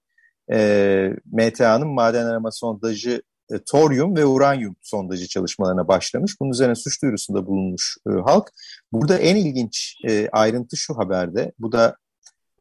e, 0.53 1.11
MTA'nın 1.33 1.89
maden 1.89 2.27
arama 2.27 2.51
sondajı 2.51 3.23
e, 3.51 3.59
toryum 3.59 4.17
ve 4.17 4.25
uranyum 4.25 4.77
sondajı 4.81 5.29
çalışmalarına 5.29 5.89
başlamış. 5.89 6.41
Bunun 6.41 6.51
üzerine 6.51 6.75
suç 6.75 7.03
duyurusunda 7.03 7.47
bulunmuş 7.47 7.97
e, 8.09 8.11
halk. 8.11 8.51
Burada 8.93 9.19
en 9.19 9.37
ilginç 9.37 9.97
e, 10.09 10.29
ayrıntı 10.33 10.77
şu 10.77 10.99
haberde. 10.99 11.53
Bu 11.59 11.73
da 11.73 11.97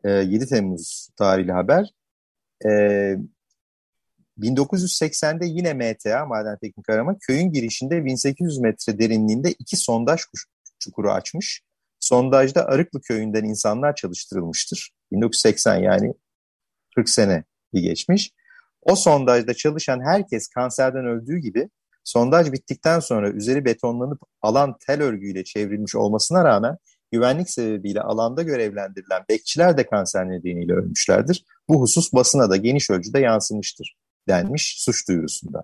e, 0.04 0.10
7 0.12 0.48
Temmuz 0.48 1.10
tarihli 1.18 1.52
haber. 1.52 1.94
E, 2.66 2.70
1980'de 4.40 5.46
yine 5.46 5.74
MTA, 5.74 6.26
Maden 6.26 6.58
Teknik 6.58 6.90
Arama, 6.90 7.18
köyün 7.18 7.52
girişinde 7.52 8.06
1800 8.06 8.60
metre 8.60 9.00
derinliğinde 9.00 9.52
iki 9.52 9.78
sondaj 9.78 10.22
çukuru 10.80 11.12
açmış. 11.12 11.62
Sondajda 12.10 12.66
Arıklı 12.66 13.02
köyünden 13.02 13.44
insanlar 13.44 13.96
çalıştırılmıştır. 13.96 14.92
1980 15.12 15.76
yani 15.76 16.14
40 16.96 17.10
sene 17.10 17.44
bir 17.74 17.82
geçmiş. 17.82 18.32
O 18.82 18.96
sondajda 18.96 19.54
çalışan 19.54 20.02
herkes 20.02 20.48
kanserden 20.48 21.06
öldüğü 21.06 21.38
gibi 21.38 21.70
sondaj 22.04 22.52
bittikten 22.52 23.00
sonra 23.00 23.32
üzeri 23.32 23.66
betonlanıp 23.66 24.22
alan 24.42 24.76
tel 24.88 25.02
örgüyle 25.02 25.44
çevrilmiş 25.44 25.96
olmasına 25.96 26.46
rağmen 26.46 26.78
güvenlik 27.12 27.50
sebebiyle 27.50 28.02
alanda 28.02 28.44
görevlendirilen 28.44 29.24
bekçiler 29.30 29.78
de 29.78 29.86
kanser 29.86 30.30
nedeniyle 30.30 30.74
ölmüşlerdir. 30.74 31.46
Bu 31.68 31.82
husus 31.82 32.14
basına 32.14 32.50
da 32.50 32.56
geniş 32.56 32.90
ölçüde 32.90 33.20
yansımıştır 33.20 33.96
denmiş 34.28 34.76
suç 34.78 35.08
duyurusunda. 35.08 35.64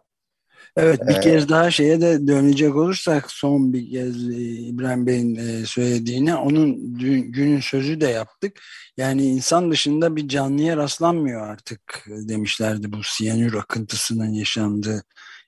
Evet 0.78 1.08
bir 1.08 1.16
ee, 1.16 1.20
kez 1.20 1.50
daha 1.50 1.72
şeye 1.72 2.02
de 2.02 2.28
dönecek 2.28 2.76
olursak 2.76 3.32
son 3.32 3.74
bir 3.74 3.92
kez 3.92 4.30
e, 4.30 4.42
İbrahim 4.44 5.08
Bey'in 5.08 5.36
e, 5.36 5.66
söylediğine 5.66 6.36
onun 6.36 7.00
dün, 7.00 7.32
günün 7.32 7.60
sözü 7.60 8.02
de 8.02 8.08
yaptık. 8.08 8.62
Yani 8.98 9.26
insan 9.26 9.72
dışında 9.72 10.16
bir 10.16 10.28
canlıya 10.28 10.78
rastlanmıyor 10.78 11.48
artık 11.48 12.06
demişlerdi 12.08 12.92
bu 12.92 13.04
siyanür 13.04 13.54
akıntısının 13.54 14.34
yaşandığı 14.34 15.04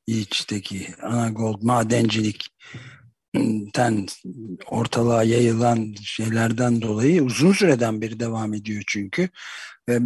İç'teki 0.08 0.88
Anagold 1.02 1.64
madencilik 1.64 2.48
ten 3.74 4.08
ortalığa 4.68 5.24
yayılan 5.24 5.96
şeylerden 6.04 6.82
dolayı 6.82 7.24
uzun 7.24 7.52
süreden 7.52 8.02
beri 8.02 8.20
devam 8.20 8.54
ediyor 8.54 8.84
çünkü. 8.88 9.30
Ve 9.90 9.98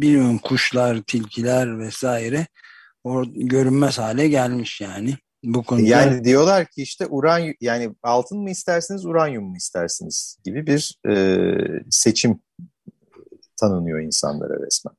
bilmiyorum 0.00 0.38
kuşlar, 0.38 1.02
tilkiler 1.02 1.78
vesaire 1.78 2.46
or 3.08 3.26
görünmez 3.34 3.98
hale 3.98 4.28
gelmiş 4.28 4.80
yani. 4.80 5.14
Bu 5.44 5.62
konuda... 5.62 5.86
Yani 5.86 6.24
diyorlar 6.24 6.66
ki 6.66 6.82
işte 6.82 7.06
uranyum 7.06 7.54
yani 7.60 7.94
altın 8.02 8.38
mı 8.38 8.50
istersiniz 8.50 9.04
uranyum 9.04 9.44
mu 9.44 9.56
istersiniz 9.56 10.38
gibi 10.44 10.66
bir 10.66 10.98
e, 11.08 11.46
seçim 11.90 12.40
tanınıyor 13.56 14.00
insanlara 14.00 14.66
resmen. 14.66 14.94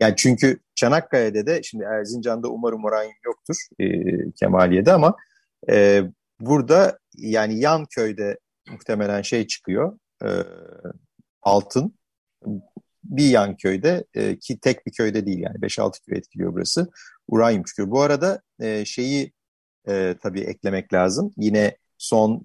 Yani 0.00 0.14
çünkü 0.16 0.58
Çanakkale'de 0.74 1.46
de 1.46 1.62
şimdi 1.62 1.84
Erzincan'da 1.84 2.48
umarım 2.48 2.84
uranyum 2.84 3.14
yoktur 3.24 3.56
e, 3.78 3.86
Kemaliye'de 4.30 4.92
ama 4.92 5.16
e, 5.70 6.02
burada 6.40 6.98
yani 7.16 7.60
yan 7.60 7.86
köyde 7.86 8.38
muhtemelen 8.70 9.22
şey 9.22 9.46
çıkıyor 9.46 9.98
e, 10.24 10.28
altın 11.42 11.98
bir 13.04 13.30
yan 13.30 13.56
köyde 13.56 14.04
e, 14.14 14.38
ki 14.38 14.58
tek 14.60 14.86
bir 14.86 14.92
köyde 14.92 15.26
değil 15.26 15.38
yani 15.38 15.56
5-6 15.56 16.04
köy 16.06 16.18
etkiliyor 16.18 16.52
burası 16.52 16.88
uranyum 17.28 17.62
çıkıyor. 17.62 17.90
Bu 17.90 18.00
arada 18.00 18.42
e, 18.60 18.84
şeyi 18.84 19.32
e, 19.88 20.14
tabii 20.22 20.40
eklemek 20.40 20.92
lazım. 20.92 21.32
Yine 21.36 21.76
son 21.98 22.44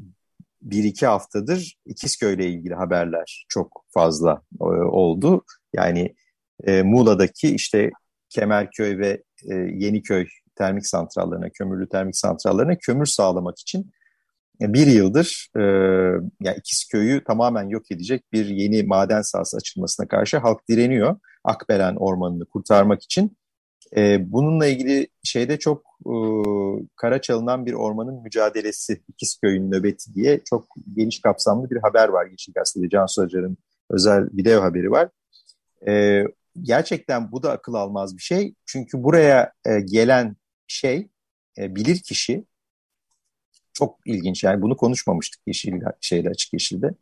1-2 0.67 1.05
haftadır 1.05 1.77
İkizköy 1.85 2.33
ile 2.33 2.49
ilgili 2.49 2.75
haberler 2.75 3.45
çok 3.49 3.85
fazla 3.89 4.41
e, 4.61 4.63
oldu. 4.65 5.43
Yani 5.73 6.15
e, 6.63 6.81
Muğla'daki 6.81 7.55
işte 7.55 7.91
Kemerköy 8.29 8.97
ve 8.97 9.23
e, 9.49 9.55
Yeniköy 9.55 10.27
termik 10.55 10.87
santrallarına, 10.87 11.49
kömürlü 11.49 11.89
termik 11.89 12.15
santrallarına 12.15 12.77
kömür 12.77 13.05
sağlamak 13.05 13.59
için 13.59 13.91
e, 14.61 14.73
bir 14.73 14.87
yıldır 14.87 15.49
e, 15.57 15.61
yani 16.41 16.57
İkizköy'ü 16.57 17.23
tamamen 17.23 17.69
yok 17.69 17.91
edecek 17.91 18.23
bir 18.33 18.45
yeni 18.45 18.83
maden 18.83 19.21
sahası 19.21 19.57
açılmasına 19.57 20.07
karşı 20.07 20.37
halk 20.37 20.69
direniyor. 20.69 21.19
Akbelen 21.43 21.95
ormanını 21.95 22.45
kurtarmak 22.45 23.03
için. 23.03 23.37
E, 23.97 24.31
bununla 24.31 24.67
ilgili 24.67 25.07
şeyde 25.23 25.59
çok 25.59 25.85
e, 26.05 26.13
kara 26.95 27.21
çalınan 27.21 27.65
bir 27.65 27.73
ormanın 27.73 28.21
mücadelesi 28.21 29.01
İkizköy'ün 29.07 29.71
nöbeti 29.71 30.13
diye 30.13 30.41
çok 30.45 30.67
geniş 30.95 31.21
kapsamlı 31.21 31.69
bir 31.69 31.77
haber 31.77 32.09
var 32.09 32.25
Yeşil 32.25 32.53
Gazete'de. 32.53 32.89
Cansu 32.89 33.21
Acar'ın 33.21 33.57
özel 33.89 34.23
video 34.33 34.61
haberi 34.61 34.91
var. 34.91 35.09
E, 35.87 36.23
gerçekten 36.61 37.31
bu 37.31 37.43
da 37.43 37.51
akıl 37.51 37.73
almaz 37.73 38.17
bir 38.17 38.21
şey. 38.21 38.53
Çünkü 38.65 39.03
buraya 39.03 39.53
e, 39.65 39.79
gelen 39.79 40.35
şey 40.67 41.09
e, 41.57 41.75
bilir 41.75 41.99
kişi 41.99 42.45
çok 43.73 43.99
ilginç. 44.05 44.43
Yani 44.43 44.61
bunu 44.61 44.77
konuşmamıştık 44.77 45.41
yeşil 45.47 45.73
şeyde 46.01 46.29
açık 46.29 46.53
yeşilde 46.53 46.93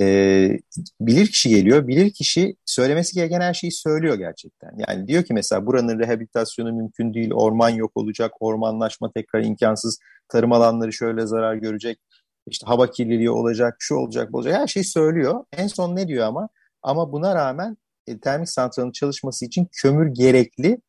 e, 0.00 0.58
bilir 1.00 1.26
kişi 1.26 1.48
geliyor. 1.48 1.88
Bilir 1.88 2.10
kişi 2.10 2.56
söylemesi 2.64 3.14
gereken 3.14 3.40
her 3.40 3.54
şeyi 3.54 3.72
söylüyor 3.72 4.18
gerçekten. 4.18 4.70
Yani 4.88 5.08
diyor 5.08 5.24
ki 5.24 5.34
mesela 5.34 5.66
buranın 5.66 5.98
rehabilitasyonu 5.98 6.72
mümkün 6.72 7.14
değil, 7.14 7.32
orman 7.32 7.70
yok 7.70 7.92
olacak, 7.94 8.32
ormanlaşma 8.40 9.12
tekrar 9.12 9.42
imkansız, 9.44 9.98
tarım 10.28 10.52
alanları 10.52 10.92
şöyle 10.92 11.26
zarar 11.26 11.54
görecek, 11.54 11.98
işte 12.46 12.66
hava 12.66 12.90
kirliliği 12.90 13.30
olacak, 13.30 13.76
şu 13.78 13.94
olacak, 13.94 14.32
bu 14.32 14.38
olacak. 14.38 14.54
Her 14.54 14.66
şeyi 14.66 14.84
söylüyor. 14.84 15.44
En 15.52 15.66
son 15.66 15.96
ne 15.96 16.08
diyor 16.08 16.26
ama? 16.26 16.48
Ama 16.82 17.12
buna 17.12 17.34
rağmen 17.34 17.76
e, 18.06 18.18
termik 18.18 18.48
santralın 18.48 18.92
çalışması 18.92 19.46
için 19.46 19.68
kömür 19.72 20.14
gerekli. 20.14 20.80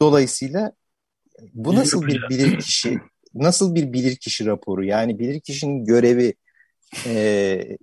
Dolayısıyla 0.00 0.72
bu 1.54 1.74
nasıl 1.74 2.06
bir 2.06 2.28
bilir 2.30 2.58
kişi, 2.58 3.00
nasıl 3.34 3.74
bir 3.74 3.92
bilir 3.92 4.16
kişi 4.16 4.46
raporu? 4.46 4.84
Yani 4.84 5.18
bilir 5.18 5.40
kişinin 5.40 5.84
görevi 5.84 6.34
e, 7.06 7.76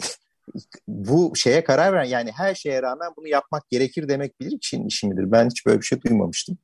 bu 0.88 1.34
şeye 1.36 1.64
karar 1.64 1.94
veren 1.94 2.06
yani 2.06 2.32
her 2.32 2.56
şeye 2.56 2.82
rağmen 2.82 3.10
bunu 3.18 3.28
yapmak 3.28 3.70
gerekir 3.70 4.08
demek 4.08 4.40
bilir 4.40 4.60
kişinin 4.60 4.88
işi 4.88 5.08
midir? 5.08 5.32
Ben 5.32 5.50
hiç 5.50 5.66
böyle 5.66 5.80
bir 5.82 5.86
şey 5.86 6.02
duymamıştım. 6.02 6.58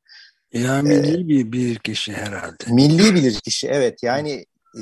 Ya 0.53 0.81
milli 0.81 1.21
ee, 1.21 1.27
bir 1.27 1.51
bilir 1.51 1.75
kişi 1.75 2.13
herhalde. 2.13 2.63
Milli 2.67 3.15
bilir 3.15 3.33
kişi 3.33 3.67
evet 3.67 4.03
yani 4.03 4.45
e, 4.77 4.81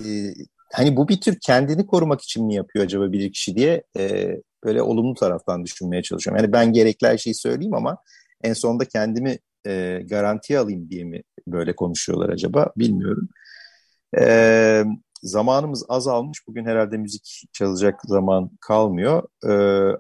hani 0.74 0.96
bu 0.96 1.08
bir 1.08 1.22
tür 1.22 1.38
kendini 1.46 1.86
korumak 1.88 2.22
için 2.22 2.46
mi 2.46 2.56
yapıyor 2.56 2.86
acaba 2.86 3.12
bilir 3.12 3.34
kişi 3.34 3.56
diye 3.56 3.84
e, 3.98 4.36
böyle 4.64 4.82
olumlu 4.82 5.14
taraftan 5.14 5.66
düşünmeye 5.66 6.04
çalışıyorum. 6.04 6.44
Yani 6.44 6.54
ben 6.54 6.74
gerekli 6.74 7.08
her 7.08 7.18
şeyi 7.18 7.36
söyleyeyim 7.36 7.74
ama 7.74 7.98
en 8.44 8.54
sonunda 8.54 8.86
kendimi 8.86 9.38
e, 9.68 10.02
garantiye 10.10 10.60
alayım 10.60 10.90
diye 10.90 11.04
mi 11.04 11.22
böyle 11.48 11.76
konuşuyorlar 11.76 12.30
acaba 12.30 12.72
bilmiyorum. 12.78 13.30
E, 14.20 14.84
zamanımız 15.22 15.86
azalmış. 15.90 16.48
Bugün 16.48 16.66
herhalde 16.66 16.98
müzik 16.98 17.44
çalacak 17.54 18.00
zaman 18.04 18.52
kalmıyor. 18.62 19.24
E, 19.50 19.54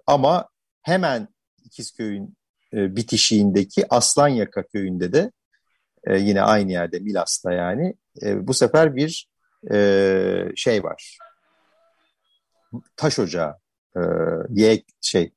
ama 0.08 0.50
hemen 0.82 1.28
İkizköy'ün 1.66 2.38
e, 2.74 2.96
bitişiğindeki 2.96 3.86
Aslanyaka 3.90 4.64
köyünde 4.64 5.14
de 5.14 5.32
e, 6.04 6.18
yine 6.18 6.42
aynı 6.42 6.72
yerde 6.72 7.00
Milas'ta 7.00 7.52
yani 7.54 7.94
e, 8.22 8.48
bu 8.48 8.54
sefer 8.54 8.96
bir 8.96 9.30
e, 9.72 10.52
şey 10.56 10.84
var. 10.84 11.18
Taş 12.96 13.20
ocağı 13.20 13.56
e, 13.96 14.02
diye 14.56 14.84
şey 15.02 15.34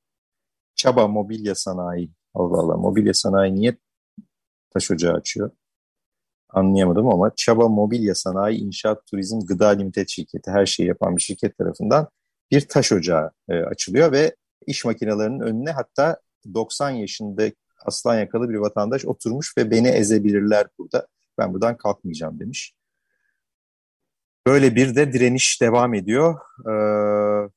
Çaba 0.75 1.09
Mobilya 1.09 1.55
Sanayi 1.55 2.11
Allah 2.35 2.59
Allah 2.59 2.77
mobilya 2.77 3.15
sanayi 3.15 3.55
niye 3.55 3.77
taş 4.71 4.91
ocağı 4.91 5.15
açıyor. 5.15 5.51
Anlayamadım 6.53 7.09
ama 7.09 7.33
Çaba 7.37 7.69
Mobilya 7.69 8.15
Sanayi 8.15 8.59
İnşaat 8.59 9.07
Turizm 9.07 9.41
Gıda 9.41 9.69
Limited 9.69 10.09
şirketi 10.09 10.51
her 10.51 10.67
şeyi 10.67 10.89
yapan 10.89 11.17
bir 11.17 11.23
şirket 11.23 11.59
tarafından 11.59 12.09
bir 12.51 12.61
taş 12.69 12.93
ocağı 12.93 13.31
e, 13.49 13.55
açılıyor 13.55 14.13
ve 14.13 14.37
iş 14.67 14.85
makinelerinin 14.85 15.41
önüne 15.41 15.71
hatta 15.71 16.21
90 16.55 16.91
yaşında 16.91 17.51
aslan 17.87 18.19
yakalı 18.19 18.49
bir 18.49 18.55
vatandaş 18.55 19.05
oturmuş 19.05 19.59
ve 19.59 19.71
beni 19.71 19.89
ezebilirler 19.89 20.67
burada. 20.79 21.07
Ben 21.39 21.53
buradan 21.53 21.77
kalkmayacağım 21.77 22.41
demiş. 22.41 22.75
Böyle 24.47 24.75
bir 24.75 24.95
de 24.95 25.13
direniş 25.13 25.61
devam 25.61 25.95
ediyor. 25.95 26.41
Ee, 26.67 27.51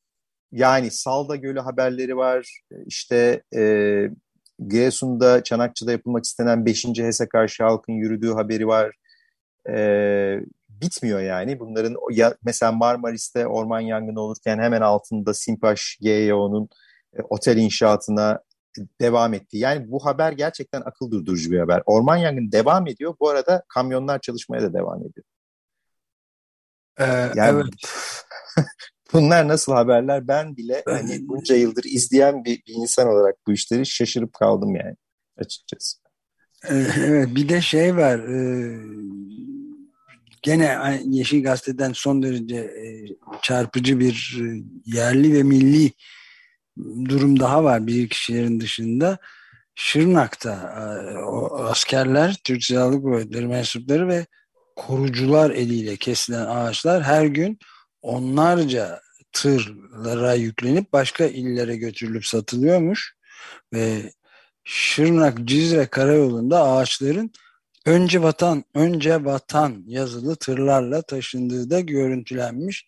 yani 0.51 0.91
Salda 0.91 1.35
Gölü 1.35 1.59
haberleri 1.59 2.17
var. 2.17 2.61
İşte 2.85 3.43
e, 3.55 3.61
Giresun'da, 4.67 5.43
Çanakçı'da 5.43 5.91
yapılmak 5.91 6.25
istenen 6.25 6.65
5. 6.65 6.85
HES'e 6.85 7.27
karşı 7.27 7.63
halkın 7.63 7.93
yürüdüğü 7.93 8.33
haberi 8.33 8.67
var. 8.67 8.95
E, 9.69 10.39
bitmiyor 10.69 11.19
yani. 11.19 11.59
Bunların 11.59 11.95
ya, 12.11 12.35
mesela 12.43 12.71
Marmaris'te 12.71 13.47
orman 13.47 13.79
yangını 13.79 14.21
olurken 14.21 14.59
hemen 14.59 14.81
altında 14.81 15.33
Simpaş 15.33 15.97
GYO'nun 16.01 16.69
e, 17.17 17.21
otel 17.29 17.57
inşaatına 17.57 18.39
devam 19.01 19.33
etti. 19.33 19.57
Yani 19.57 19.91
bu 19.91 20.05
haber 20.05 20.31
gerçekten 20.31 20.81
akıl 20.81 21.11
durdurucu 21.11 21.51
bir 21.51 21.59
haber. 21.59 21.83
Orman 21.85 22.17
yangını 22.17 22.51
devam 22.51 22.87
ediyor. 22.87 23.15
Bu 23.19 23.29
arada 23.29 23.63
kamyonlar 23.67 24.19
çalışmaya 24.19 24.61
da 24.61 24.73
devam 24.73 24.99
ediyor. 24.99 25.25
Ee, 26.99 27.03
yani 27.35 27.61
evet. 27.61 27.65
bunlar 29.13 29.47
nasıl 29.47 29.73
haberler? 29.73 30.27
Ben 30.27 30.57
bile 30.57 30.83
hani 30.89 31.27
bunca 31.27 31.55
yıldır 31.55 31.83
izleyen 31.83 32.45
bir, 32.45 32.63
bir 32.67 32.73
insan 32.73 33.07
olarak 33.07 33.35
bu 33.47 33.53
işleri 33.53 33.85
şaşırıp 33.85 34.33
kaldım 34.33 34.75
yani 34.75 34.95
açıkçası. 35.37 35.97
Evet 36.69 37.35
bir 37.35 37.49
de 37.49 37.61
şey 37.61 37.95
var 37.95 38.19
e, 38.19 38.37
gene 40.41 41.01
Yeşil 41.05 41.43
Gazete'den 41.43 41.91
son 41.93 42.23
derece 42.23 42.55
e, 42.55 43.05
çarpıcı 43.41 43.99
bir 43.99 44.41
e, 44.41 44.63
yerli 44.85 45.33
ve 45.33 45.43
milli 45.43 45.91
durum 47.09 47.39
daha 47.39 47.63
var 47.63 47.87
bir 47.87 48.09
kişilerin 48.09 48.59
dışında. 48.59 49.17
Şırnak'ta 49.75 50.75
o 51.27 51.57
askerler, 51.63 52.35
Türk 52.43 52.63
Silahlı 52.63 53.01
Kuvvetleri 53.01 53.47
mensupları 53.47 54.07
ve 54.07 54.25
korucular 54.75 55.51
eliyle 55.51 55.95
kesilen 55.95 56.45
ağaçlar 56.45 57.03
her 57.03 57.25
gün 57.25 57.59
onlarca 58.05 59.01
tırlara 59.31 60.33
yüklenip 60.33 60.93
başka 60.93 61.25
illere 61.25 61.75
götürülüp 61.75 62.25
satılıyormuş 62.25 63.15
ve 63.73 64.11
Şırnak 64.63 65.45
Cizre 65.45 65.85
Karayolu'nda 65.87 66.63
ağaçların 66.63 67.31
önce 67.85 68.21
vatan 68.21 68.63
önce 68.75 69.25
vatan 69.25 69.83
yazılı 69.87 70.35
tırlarla 70.35 71.01
taşındığı 71.01 71.69
da 71.69 71.79
görüntülenmiş. 71.79 72.85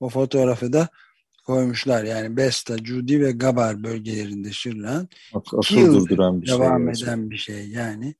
O 0.00 0.08
fotoğrafı 0.08 0.72
da 0.72 0.88
koymuşlar. 1.46 2.04
Yani 2.04 2.36
Besta, 2.36 2.76
Cudi 2.76 3.20
ve 3.20 3.30
Gabar 3.30 3.84
bölgelerinde 3.84 4.52
Şırnak'ın 4.52 5.08
akıl 5.34 5.94
durduran 5.94 6.42
bir 6.42 6.48
devam 6.48 6.94
şey. 6.94 7.04
eden 7.04 7.30
bir 7.30 7.36
şey. 7.36 7.68
Yani 7.68 8.14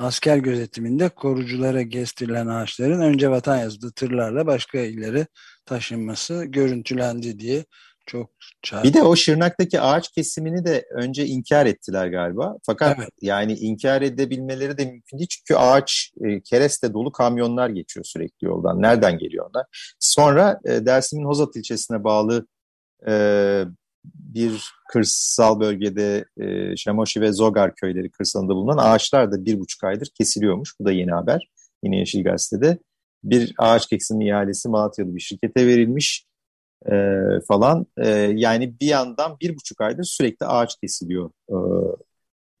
asker 0.00 0.36
gözetiminde 0.36 1.08
koruculara 1.08 1.82
gestirilen 1.82 2.46
ağaçların 2.46 3.00
önce 3.00 3.30
vatan 3.30 3.56
yazılı 3.56 3.92
tırlarla 3.92 4.46
başka 4.46 4.78
illere 4.78 5.26
taşınması 5.66 6.44
görüntülendi 6.44 7.38
diye 7.38 7.64
çok 8.06 8.30
çarpıcı. 8.62 8.94
Bir 8.94 8.98
de 8.98 9.02
o 9.02 9.16
Şırnak'taki 9.16 9.80
ağaç 9.80 10.12
kesimini 10.12 10.64
de 10.64 10.86
önce 10.90 11.26
inkar 11.26 11.66
ettiler 11.66 12.06
galiba. 12.06 12.56
Fakat 12.66 12.96
evet. 12.98 13.10
yani 13.22 13.52
inkar 13.52 14.02
edebilmeleri 14.02 14.78
de 14.78 14.84
mümkün 14.84 15.18
değil 15.18 15.28
çünkü 15.28 15.54
ağaç 15.54 16.12
e, 16.24 16.40
kereste 16.40 16.92
dolu 16.94 17.12
kamyonlar 17.12 17.68
geçiyor 17.68 18.04
sürekli 18.04 18.44
yoldan. 18.44 18.82
Nereden 18.82 19.18
geliyor 19.18 19.50
onlar? 19.50 19.96
Sonra 19.98 20.60
e, 20.64 20.86
Dersim'in 20.86 21.24
Hozat 21.24 21.56
ilçesine 21.56 22.04
bağlı 22.04 22.46
e, 23.08 23.64
bir 24.04 24.70
kırsal 24.88 25.60
bölgede 25.60 26.24
e, 26.40 26.76
Şamoşi 26.76 27.20
ve 27.20 27.32
Zogar 27.32 27.74
köyleri 27.74 28.10
kırsalında 28.10 28.54
bulunan 28.54 28.78
ağaçlar 28.78 29.32
da 29.32 29.44
bir 29.44 29.60
buçuk 29.60 29.84
aydır 29.84 30.08
kesiliyormuş. 30.18 30.80
Bu 30.80 30.84
da 30.84 30.92
yeni 30.92 31.10
haber. 31.10 31.50
Yine 31.82 31.98
Yeşil 31.98 32.24
Gazete'de. 32.24 32.78
Bir 33.30 33.54
ağaç 33.58 33.88
kesimi 33.88 34.28
ihalesi 34.28 34.68
Malatya'da 34.68 35.14
bir 35.14 35.20
şirkete 35.20 35.66
verilmiş 35.66 36.26
e, 36.86 36.94
falan. 37.48 37.86
E, 37.96 38.08
yani 38.34 38.80
bir 38.80 38.86
yandan 38.86 39.36
bir 39.40 39.56
buçuk 39.56 39.80
aydır 39.80 40.04
sürekli 40.04 40.46
ağaç 40.46 40.76
kesiliyor 40.80 41.30
e, 41.48 41.56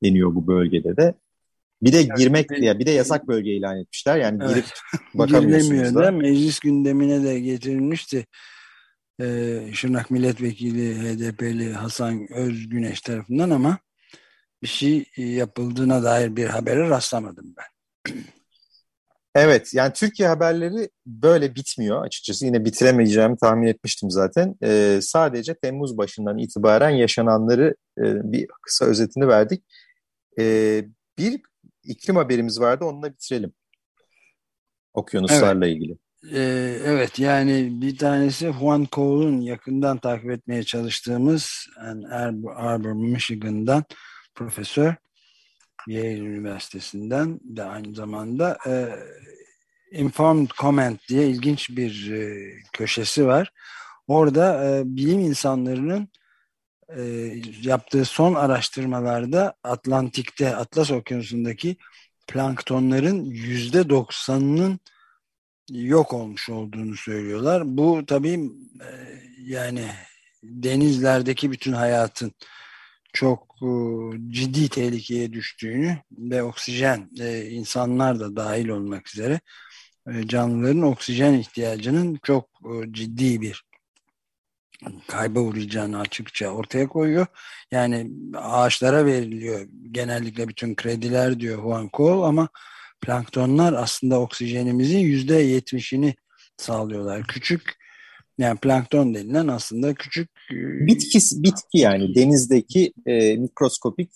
deniyor 0.04 0.34
bu 0.34 0.46
bölgede 0.46 0.96
de. 0.96 1.14
Bir 1.82 1.92
de 1.92 2.02
girmek 2.02 2.50
ya 2.58 2.78
bir 2.78 2.86
de 2.86 2.90
yasak 2.90 3.28
bölge 3.28 3.50
ilan 3.50 3.80
etmişler. 3.80 4.16
Yani 4.16 4.42
evet. 4.44 4.54
girip 4.54 4.66
bakamıyorsunuz 5.14 5.94
da. 5.94 6.10
Meclis 6.10 6.58
gündemine 6.58 7.24
de 7.24 7.40
getirilmişti 7.40 8.26
e, 9.20 9.60
Şırnak 9.72 10.10
Milletvekili 10.10 10.94
HDP'li 10.94 11.72
Hasan 11.72 12.32
Özgüneş 12.32 13.00
tarafından 13.00 13.50
ama 13.50 13.78
bir 14.62 14.66
şey 14.66 15.04
yapıldığına 15.16 16.02
dair 16.02 16.36
bir 16.36 16.46
habere 16.46 16.88
rastlamadım 16.88 17.54
ben. 17.56 18.14
Evet 19.38 19.74
yani 19.74 19.92
Türkiye 19.92 20.28
haberleri 20.28 20.88
böyle 21.06 21.54
bitmiyor 21.54 22.04
açıkçası 22.04 22.46
yine 22.46 22.64
bitiremeyeceğimi 22.64 23.36
tahmin 23.36 23.66
etmiştim 23.66 24.10
zaten. 24.10 24.54
Ee, 24.62 24.98
sadece 25.02 25.54
Temmuz 25.54 25.98
başından 25.98 26.38
itibaren 26.38 26.90
yaşananları 26.90 27.74
e, 27.98 28.32
bir 28.32 28.46
kısa 28.62 28.84
özetini 28.84 29.28
verdik. 29.28 29.62
Ee, 30.38 30.84
bir 31.18 31.40
iklim 31.84 32.16
haberimiz 32.16 32.60
vardı 32.60 32.84
onunla 32.84 33.12
bitirelim. 33.12 33.52
Okyanuslarla 34.94 35.66
evet. 35.66 35.76
ilgili. 35.76 35.98
Ee, 36.32 36.78
evet 36.84 37.18
yani 37.18 37.68
bir 37.80 37.98
tanesi 37.98 38.52
Juan 38.60 38.86
Cole'un 38.92 39.40
yakından 39.40 39.98
takip 39.98 40.30
etmeye 40.30 40.62
çalıştığımız 40.62 41.66
Ann 41.80 42.02
Arbor, 42.56 42.92
Michigan'dan 42.92 43.84
profesör 44.34 44.94
Yale 45.86 46.18
Üniversitesi'nden 46.18 47.40
de 47.42 47.64
aynı 47.64 47.94
zamanda 47.94 48.58
e, 48.66 48.88
Informed 49.90 50.50
Comment 50.60 51.08
diye 51.08 51.28
ilginç 51.28 51.70
bir 51.70 52.12
e, 52.12 52.52
köşesi 52.72 53.26
var. 53.26 53.52
Orada 54.06 54.70
e, 54.70 54.82
bilim 54.84 55.20
insanlarının 55.20 56.08
e, 56.96 57.02
yaptığı 57.62 58.04
son 58.04 58.34
araştırmalarda 58.34 59.54
Atlantik'te, 59.64 60.56
Atlas 60.56 60.90
Okyanusu'ndaki 60.90 61.76
planktonların 62.28 63.24
yüzde 63.24 63.88
doksanının 63.88 64.80
yok 65.70 66.12
olmuş 66.12 66.48
olduğunu 66.48 66.96
söylüyorlar. 66.96 67.62
Bu 67.66 68.06
tabii 68.06 68.50
e, 68.80 68.90
yani 69.38 69.86
denizlerdeki 70.42 71.50
bütün 71.50 71.72
hayatın 71.72 72.32
çok 73.16 73.56
e, 73.62 73.68
ciddi 74.30 74.68
tehlikeye 74.68 75.32
düştüğünü 75.32 75.98
ve 76.18 76.42
oksijen 76.42 77.10
e, 77.20 77.50
insanlar 77.50 78.20
da 78.20 78.36
dahil 78.36 78.68
olmak 78.68 79.08
üzere 79.08 79.40
canlıların 80.26 80.82
oksijen 80.82 81.34
ihtiyacının 81.34 82.18
çok 82.22 82.48
ciddi 82.90 83.40
bir 83.40 83.64
kayba 85.08 85.40
uğrayacağını 85.40 86.00
açıkça 86.00 86.48
ortaya 86.48 86.88
koyuyor. 86.88 87.26
Yani 87.72 88.10
ağaçlara 88.36 89.06
veriliyor 89.06 89.68
genellikle 89.90 90.48
bütün 90.48 90.74
krediler 90.74 91.40
diyor 91.40 91.62
Juan 91.62 91.90
Cole 91.92 92.26
ama 92.26 92.48
planktonlar 93.00 93.72
aslında 93.72 94.20
oksijenimizin 94.20 94.98
yüzde 94.98 95.34
yetmişini 95.34 96.14
sağlıyorlar. 96.56 97.26
Küçük 97.26 97.85
yani 98.38 98.58
plankton 98.58 99.14
denilen 99.14 99.48
aslında 99.48 99.94
küçük 99.94 100.30
e, 100.50 100.56
bitki 100.86 101.18
bitki 101.32 101.78
yani 101.78 102.14
denizdeki 102.14 102.92
e, 103.06 103.36
mikroskopik 103.36 104.10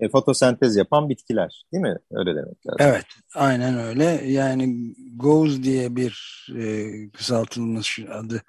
e, 0.00 0.08
fotosentez 0.08 0.76
yapan 0.76 1.08
bitkiler 1.08 1.64
değil 1.72 1.82
mi? 1.82 1.96
Öyle 2.10 2.30
demek 2.30 2.66
lazım. 2.66 2.78
Evet 2.78 3.06
aynen 3.34 3.78
öyle. 3.78 4.04
Yani 4.26 4.94
GOES 5.16 5.62
diye 5.62 5.96
bir 5.96 6.46
e, 6.58 6.90
kısaltılmış 7.10 7.98
adı 7.98 8.42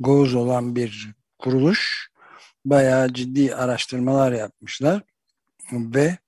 GOES 0.00 0.34
olan 0.34 0.76
bir 0.76 1.10
kuruluş 1.38 2.08
bayağı 2.64 3.12
ciddi 3.12 3.54
araştırmalar 3.54 4.32
yapmışlar 4.32 5.02
ve 5.72 6.18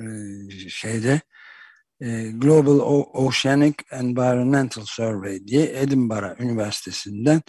e, 0.00 0.04
şeyde 0.68 1.20
Global 2.32 2.78
Oceanic 3.12 3.74
Environmental 3.90 4.84
Survey 4.84 5.46
diye 5.46 5.80
Edinburgh 5.80 6.40
Üniversitesi'nden 6.40 7.42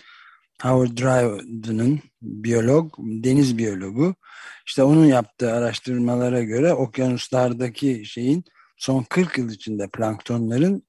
Howard 0.62 0.98
Dryden'ın 0.98 2.00
biyolog, 2.22 2.94
deniz 2.98 3.58
biyologu 3.58 4.16
işte 4.68 4.84
onun 4.84 5.06
yaptığı 5.06 5.54
araştırmalara 5.54 6.44
göre 6.44 6.74
okyanuslardaki 6.74 8.04
şeyin 8.06 8.44
son 8.78 9.04
40 9.04 9.38
yıl 9.38 9.52
içinde 9.52 9.88
planktonların 9.88 10.84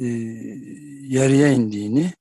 e, 0.00 0.06
yarıya 1.08 1.48
indiğini 1.48 2.12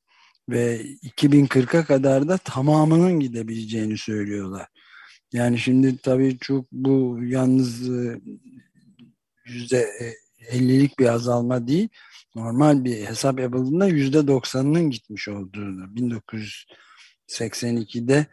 ve 0.49 0.81
2040'a 0.81 1.85
kadar 1.85 2.27
da 2.27 2.37
tamamının 2.37 3.19
gidebileceğini 3.19 3.97
söylüyorlar. 3.97 4.67
Yani 5.33 5.59
şimdi 5.59 5.97
tabii 5.97 6.37
çok 6.41 6.71
bu 6.71 7.19
yalnız 7.21 7.89
e, 7.89 8.21
yüzde 9.45 9.89
50'lik 10.51 10.99
bir 10.99 11.07
azalma 11.07 11.67
değil. 11.67 11.89
Normal 12.35 12.85
bir 12.85 13.05
hesap 13.05 13.39
yapıldığında 13.39 13.87
yüzde 13.87 14.17
90'ının 14.17 14.89
gitmiş 14.89 15.27
olduğunu 15.27 15.83
1982'de 17.29 18.27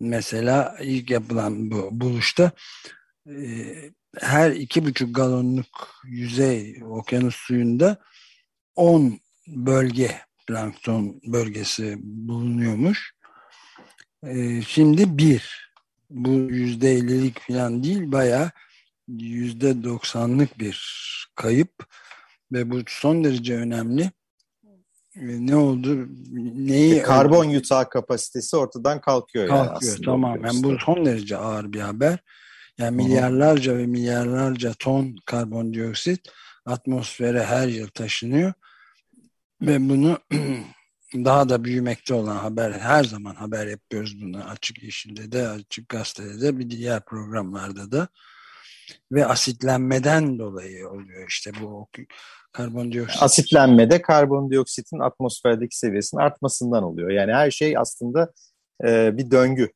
mesela 0.00 0.76
ilk 0.82 1.10
yapılan 1.10 1.70
bu 1.70 1.88
buluşta 1.92 2.52
e, 3.28 3.34
her 4.18 4.50
iki 4.50 4.84
buçuk 4.84 5.14
galonluk 5.14 6.00
yüzey 6.04 6.82
okyanus 6.84 7.36
suyunda 7.36 7.98
10 8.76 9.20
bölge 9.46 10.20
plankton 10.46 11.20
bölgesi 11.26 11.96
bulunuyormuş. 12.02 13.14
E, 14.26 14.62
şimdi 14.62 15.18
bir 15.18 15.70
bu 16.10 16.30
yüzde 16.30 16.92
ellilik 16.92 17.40
falan 17.40 17.84
değil 17.84 18.12
baya 18.12 18.52
yüzde 19.08 19.84
doksanlık 19.84 20.58
bir 20.58 20.78
kayıp 21.34 21.86
ve 22.52 22.70
bu 22.70 22.80
son 22.86 23.24
derece 23.24 23.56
önemli. 23.56 24.10
E, 25.16 25.46
ne 25.46 25.56
oldu? 25.56 26.08
Neyi? 26.54 26.94
E, 26.94 27.02
karbon 27.02 27.44
yutağı 27.44 27.88
kapasitesi 27.88 28.56
ortadan 28.56 29.00
kalkıyor. 29.00 29.48
Kalkıyor 29.48 29.92
yani 29.92 30.04
tamamen. 30.04 30.62
Bu 30.62 30.78
son 30.78 31.06
derece 31.06 31.36
ağır 31.36 31.72
bir 31.72 31.80
haber. 31.80 32.18
Yani 32.78 32.96
milyarlarca 32.96 33.78
ve 33.78 33.86
milyarlarca 33.86 34.74
ton 34.78 35.16
karbondioksit 35.26 36.20
atmosfere 36.66 37.44
her 37.44 37.68
yıl 37.68 37.88
taşınıyor. 37.88 38.52
Ve 39.62 39.88
bunu 39.88 40.18
daha 41.14 41.48
da 41.48 41.64
büyümekte 41.64 42.14
olan 42.14 42.36
haber 42.36 42.72
her 42.72 43.04
zaman 43.04 43.34
haber 43.34 43.66
yapıyoruz 43.66 44.22
bunu 44.22 44.44
açık 44.44 44.82
yeşilde 44.82 45.32
de 45.32 45.48
açık 45.48 45.88
gazetede 45.88 46.40
de 46.40 46.58
bir 46.58 46.70
diğer 46.70 47.04
programlarda 47.04 47.92
da 47.92 48.08
ve 49.12 49.26
asitlenmeden 49.26 50.38
dolayı 50.38 50.88
oluyor 50.88 51.28
işte 51.28 51.50
bu 51.60 51.88
karbondioksit. 52.52 53.22
Asitlenmede 53.22 54.02
karbondioksitin 54.02 54.98
atmosferdeki 54.98 55.78
seviyesinin 55.78 56.20
artmasından 56.20 56.82
oluyor. 56.82 57.10
Yani 57.10 57.32
her 57.32 57.50
şey 57.50 57.78
aslında 57.78 58.32
e, 58.84 59.16
bir 59.16 59.30
döngü. 59.30 59.70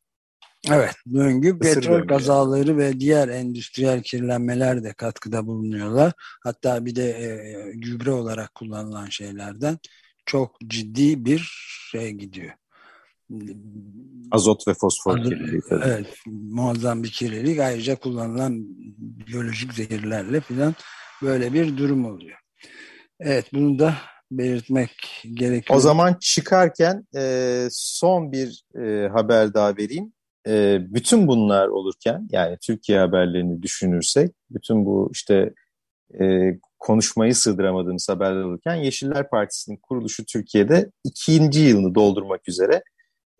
Evet, 0.71 0.95
döngü, 1.15 1.49
Isır 1.49 1.75
petrol 1.75 1.95
döngü. 1.95 2.07
kazaları 2.07 2.79
ve 2.79 3.01
diğer 3.01 3.29
endüstriyel 3.29 4.03
kirlenmeler 4.03 4.85
de 4.85 4.93
katkıda 4.93 5.47
bulunuyorlar. 5.47 6.13
Hatta 6.45 6.85
bir 6.85 6.97
de 6.97 7.11
e, 7.11 7.73
gübre 7.75 8.11
olarak 8.11 8.55
kullanılan 8.55 9.07
şeylerden 9.07 9.79
çok 10.27 10.61
ciddi 10.67 11.25
bir 11.25 11.53
şey 11.91 12.11
gidiyor. 12.11 12.53
Azot 14.31 14.69
ve 14.69 14.75
fosfor 14.75 15.19
Azot, 15.19 15.29
kirliliği. 15.29 15.61
Tabii. 15.69 15.85
Evet, 15.85 16.07
muazzam 16.27 17.03
bir 17.03 17.11
kirlilik. 17.11 17.61
Ayrıca 17.61 17.97
kullanılan 17.97 18.65
biyolojik 18.99 19.75
zehirlerle 19.75 20.41
falan 20.41 20.75
böyle 21.23 21.53
bir 21.53 21.77
durum 21.77 22.05
oluyor. 22.05 22.39
Evet, 23.21 23.45
bunu 23.53 23.79
da 23.79 23.95
belirtmek 24.31 24.91
gerekiyor. 25.35 25.79
O 25.79 25.81
zaman 25.81 26.17
çıkarken 26.21 27.07
e, 27.17 27.69
son 27.71 28.33
bir 28.33 28.65
e, 28.83 29.09
haber 29.09 29.55
daha 29.55 29.77
vereyim. 29.77 30.13
E, 30.47 30.79
bütün 30.95 31.27
bunlar 31.27 31.69
olurken 31.69 32.29
yani 32.31 32.57
Türkiye 32.63 32.99
haberlerini 32.99 33.63
düşünürsek 33.63 34.31
bütün 34.51 34.87
bu 34.87 35.11
işte 35.13 35.55
e, 36.21 36.25
konuşmayı 36.79 37.35
sığdıramadığımız 37.35 38.09
haberler 38.09 38.43
olurken 38.43 38.75
Yeşiller 38.75 39.31
Partisi'nin 39.31 39.77
kuruluşu 39.77 40.25
Türkiye'de 40.25 40.91
ikinci 41.05 41.61
yılını 41.61 41.95
doldurmak 41.95 42.49
üzere 42.49 42.83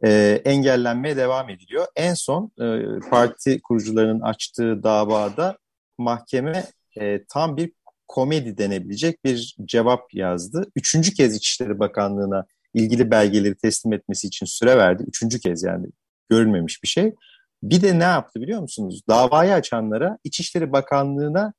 e, 0.05 0.43
engellenmeye 0.45 1.17
devam 1.17 1.51
ediliyor. 1.51 1.87
En 1.97 2.15
son 2.15 2.53
e, 2.61 2.99
parti 3.11 3.61
kurucularının 3.63 4.21
açtığı 4.21 4.83
davada 4.83 5.59
mahkeme 5.99 6.65
e, 7.01 7.25
tam 7.25 7.57
bir 7.57 7.73
komedi 8.09 8.59
denebilecek 8.59 9.25
bir 9.25 9.57
cevap 9.65 10.15
yazdı. 10.15 10.71
Üçüncü 10.77 11.15
kez 11.15 11.37
İçişleri 11.37 11.79
Bakanlığı'na 11.79 12.47
ilgili 12.75 13.11
belgeleri 13.11 13.55
teslim 13.55 13.93
etmesi 13.93 14.27
için 14.27 14.47
süre 14.47 14.77
verdi. 14.77 15.05
Üçüncü 15.07 15.41
kez 15.41 15.63
yani 15.63 15.87
görülmemiş 16.29 16.83
bir 16.83 16.89
şey. 16.89 17.15
Bir 17.63 17.83
de 17.83 17.99
ne 17.99 18.05
yaptı 18.05 18.41
biliyor 18.41 18.61
musunuz? 18.61 19.03
Davayı 19.09 19.55
açanlara 19.55 20.19
İçişleri 20.25 20.73
Bakanlığı'na 20.73 21.53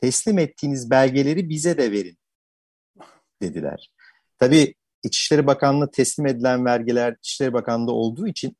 teslim 0.00 0.38
ettiğiniz 0.38 0.90
belgeleri 0.90 1.48
bize 1.48 1.78
de 1.78 1.92
verin 1.92 2.16
dediler. 3.42 3.90
Tabii 4.38 4.74
İçişleri 5.06 5.46
Bakanlığı 5.46 5.90
teslim 5.90 6.26
edilen 6.26 6.64
vergiler 6.64 7.16
İçişleri 7.18 7.52
Bakanlığı 7.52 7.92
olduğu 7.92 8.28
için 8.28 8.56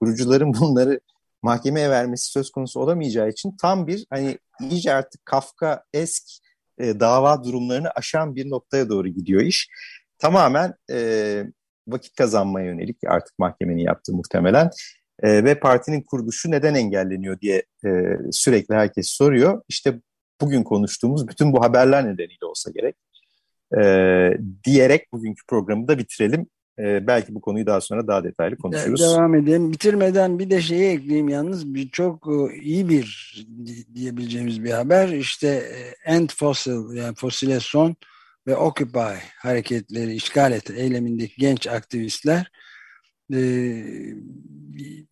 kurucuların 0.00 0.54
bunları 0.60 1.00
mahkemeye 1.42 1.90
vermesi 1.90 2.30
söz 2.30 2.50
konusu 2.50 2.80
olamayacağı 2.80 3.28
için 3.28 3.56
tam 3.60 3.86
bir 3.86 4.06
hani 4.10 4.38
iyice 4.60 4.94
artık 4.94 5.26
Kafka 5.26 5.84
esk 5.92 6.22
e, 6.78 7.00
dava 7.00 7.44
durumlarını 7.44 7.90
aşan 7.90 8.36
bir 8.36 8.50
noktaya 8.50 8.88
doğru 8.88 9.08
gidiyor 9.08 9.42
iş. 9.42 9.68
Tamamen 10.18 10.74
e, 10.90 11.44
vakit 11.88 12.14
kazanmaya 12.16 12.66
yönelik 12.66 12.96
artık 13.06 13.38
mahkemenin 13.38 13.82
yaptığı 13.82 14.12
muhtemelen 14.12 14.70
e, 15.22 15.44
ve 15.44 15.60
partinin 15.60 16.02
kuruluşu 16.02 16.50
neden 16.50 16.74
engelleniyor 16.74 17.40
diye 17.40 17.62
e, 17.84 17.88
sürekli 18.32 18.74
herkes 18.74 19.08
soruyor. 19.08 19.62
İşte 19.68 20.00
bugün 20.40 20.62
konuştuğumuz 20.62 21.28
bütün 21.28 21.52
bu 21.52 21.64
haberler 21.64 22.04
nedeniyle 22.04 22.46
olsa 22.46 22.70
gerek 22.70 22.96
e, 23.80 23.84
diyerek 24.64 25.12
bugünkü 25.12 25.46
programı 25.48 25.88
da 25.88 25.98
bitirelim. 25.98 26.46
E, 26.78 27.06
belki 27.06 27.34
bu 27.34 27.40
konuyu 27.40 27.66
daha 27.66 27.80
sonra 27.80 28.06
daha 28.06 28.24
detaylı 28.24 28.56
konuşuruz. 28.56 29.00
Devam 29.00 29.34
edelim. 29.34 29.72
Bitirmeden 29.72 30.38
bir 30.38 30.50
de 30.50 30.62
şeyi 30.62 30.88
ekleyeyim 30.88 31.28
yalnız 31.28 31.74
bir 31.74 31.88
çok 31.88 32.26
e, 32.26 32.60
iyi 32.60 32.88
bir 32.88 33.36
diyebileceğimiz 33.94 34.64
bir 34.64 34.70
haber. 34.70 35.08
İşte 35.08 35.62
End 36.04 36.30
Fossil 36.30 36.96
yani 36.96 37.14
fosile 37.14 37.60
son 37.60 37.96
ve 38.46 38.56
Occupy 38.56 39.14
hareketleri 39.38 40.14
işgal 40.14 40.52
et 40.52 40.70
eylemindeki 40.70 41.34
genç 41.38 41.66
aktivistler 41.66 42.50
e, 43.32 43.38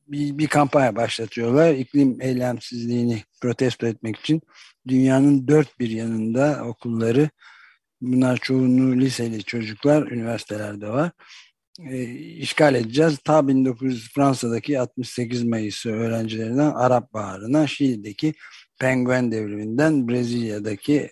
bir, 0.08 0.38
bir 0.38 0.46
kampanya 0.46 0.96
başlatıyorlar. 0.96 1.74
İklim 1.74 2.20
eylemsizliğini 2.20 3.22
protesto 3.42 3.86
etmek 3.86 4.16
için 4.16 4.40
dünyanın 4.88 5.48
dört 5.48 5.80
bir 5.80 5.90
yanında 5.90 6.64
okulları 6.64 7.30
bunlar 8.00 8.36
çoğunluğu 8.36 9.00
liseli 9.00 9.44
çocuklar 9.44 10.06
üniversitelerde 10.10 10.88
var 10.88 11.10
e, 11.88 12.04
işgal 12.14 12.74
edeceğiz. 12.74 13.18
Ta 13.18 13.48
1900 13.48 14.12
Fransa'daki 14.14 14.80
68 14.80 15.44
Mayıs'ı 15.44 15.90
öğrencilerinden 15.90 16.70
Arap 16.70 17.12
Baharı'na 17.12 17.66
Şili'deki 17.66 18.34
Penguen 18.80 19.32
devriminden 19.32 20.08
Brezilya'daki 20.08 21.10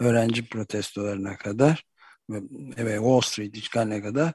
öğrenci 0.00 0.48
protestolarına 0.48 1.36
kadar 1.36 1.84
ve 2.78 2.94
Wall 2.96 3.20
Street 3.20 3.56
işgaline 3.56 4.02
kadar 4.02 4.32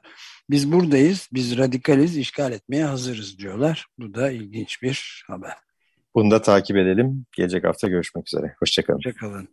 biz 0.50 0.72
buradayız, 0.72 1.28
biz 1.32 1.58
radikaliz, 1.58 2.16
işgal 2.16 2.52
etmeye 2.52 2.84
hazırız 2.84 3.38
diyorlar. 3.38 3.86
Bu 3.98 4.14
da 4.14 4.30
ilginç 4.30 4.82
bir 4.82 5.24
haber. 5.26 5.52
Bunu 6.14 6.30
da 6.30 6.42
takip 6.42 6.76
edelim. 6.76 7.26
Gelecek 7.36 7.64
hafta 7.64 7.88
görüşmek 7.88 8.28
üzere. 8.28 8.54
Hoşçakalın. 8.58 8.96
Hoşçakalın. 8.96 9.48